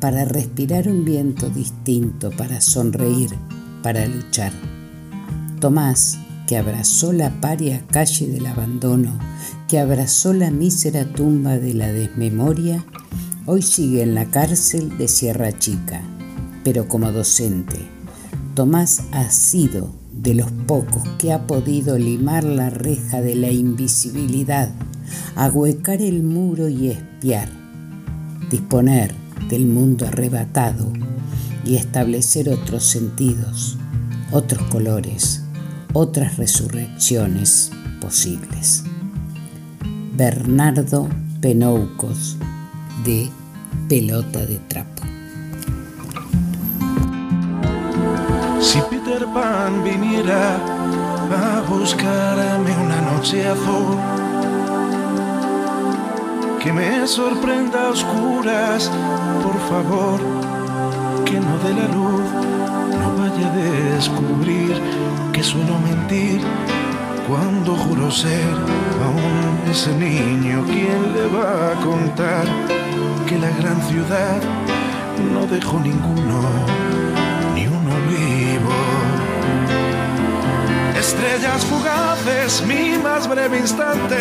para 0.00 0.24
respirar 0.24 0.88
un 0.88 1.04
viento 1.04 1.48
distinto, 1.50 2.30
para 2.30 2.60
sonreír, 2.60 3.30
para 3.82 4.06
luchar. 4.06 4.52
Tomás, 5.60 6.18
que 6.46 6.56
abrazó 6.56 7.12
la 7.12 7.40
paria 7.40 7.84
calle 7.88 8.28
del 8.28 8.46
abandono, 8.46 9.18
que 9.68 9.80
abrazó 9.80 10.32
la 10.32 10.50
mísera 10.50 11.12
tumba 11.12 11.58
de 11.58 11.74
la 11.74 11.92
desmemoria, 11.92 12.84
hoy 13.46 13.62
sigue 13.62 14.02
en 14.02 14.14
la 14.14 14.26
cárcel 14.26 14.96
de 14.96 15.08
Sierra 15.08 15.58
Chica, 15.58 16.02
pero 16.62 16.86
como 16.86 17.10
docente. 17.10 17.76
Tomás 18.54 19.02
ha 19.12 19.28
sido 19.30 19.92
de 20.12 20.34
los 20.34 20.50
pocos 20.52 21.02
que 21.18 21.32
ha 21.32 21.46
podido 21.46 21.98
limar 21.98 22.44
la 22.44 22.70
reja 22.70 23.20
de 23.20 23.34
la 23.34 23.50
invisibilidad, 23.50 24.70
ahuecar 25.34 26.00
el 26.00 26.22
muro 26.22 26.68
y 26.68 26.88
espiar, 26.88 27.48
disponer 28.50 29.14
del 29.48 29.66
mundo 29.66 30.06
arrebatado 30.06 30.92
y 31.64 31.74
establecer 31.74 32.48
otros 32.48 32.84
sentidos, 32.84 33.78
otros 34.30 34.62
colores, 34.70 35.42
otras 35.92 36.36
resurrecciones 36.36 37.70
posibles. 38.00 38.84
Bernardo 40.16 41.10
Penoucos 41.42 42.38
de 43.04 43.30
Pelota 43.86 44.46
de 44.46 44.56
Trapo. 44.66 45.02
Si 48.58 48.80
Peter 48.88 49.26
Pan 49.34 49.84
viniera 49.84 50.56
a 50.56 51.60
buscarme 51.68 52.70
una 52.78 53.02
noche 53.02 53.46
azul, 53.46 53.98
que 56.62 56.72
me 56.72 57.06
sorprenda 57.06 57.88
a 57.88 57.90
oscuras, 57.90 58.90
por 59.42 59.58
favor, 59.68 60.18
que 61.26 61.38
no 61.38 61.58
dé 61.58 61.74
la 61.74 61.88
luz, 61.94 62.26
no 63.00 63.16
vaya 63.18 63.52
a 63.52 63.56
descubrir 63.94 64.80
que 65.34 65.42
suelo 65.42 65.78
mentir 65.78 66.40
cuando 67.26 67.74
juro 67.74 68.10
ser 68.10 68.54
aún 69.04 69.70
ese 69.70 69.92
niño 69.96 70.64
quien 70.64 71.12
le 71.12 71.26
va 71.26 71.72
a 71.72 71.74
contar 71.84 72.46
que 73.26 73.38
la 73.38 73.50
gran 73.50 73.80
ciudad 73.82 74.40
no 75.32 75.46
dejó 75.46 75.80
ninguno, 75.80 76.40
ni 77.54 77.66
uno 77.66 77.94
vivo. 78.08 78.76
Estrellas 80.98 81.64
fugaces, 81.64 82.62
mi 82.66 82.98
más 83.02 83.28
breve 83.28 83.58
instante, 83.58 84.16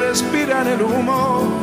respiran 0.00 0.66
el 0.68 0.82
humo, 0.82 1.58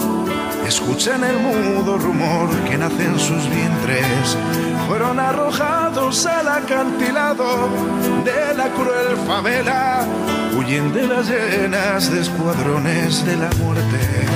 escuchan 0.67 1.23
el 1.23 1.37
mudo 1.39 1.97
rumor 1.97 2.49
que 2.69 2.77
nace 2.77 3.05
en 3.05 3.19
sus 3.19 3.49
vientres. 3.49 4.37
Fueron 4.87 5.19
arrojados 5.19 6.25
al 6.25 6.47
acantilado 6.47 7.69
de 8.23 8.53
la 8.55 8.67
cruel 8.69 9.17
favela, 9.25 10.05
huyen 10.65 10.93
de 10.93 11.07
las 11.07 11.29
llenas 11.29 12.11
de 12.11 12.21
escuadrones 12.21 13.25
de 13.25 13.35
la 13.37 13.49
muerte. 13.61 14.34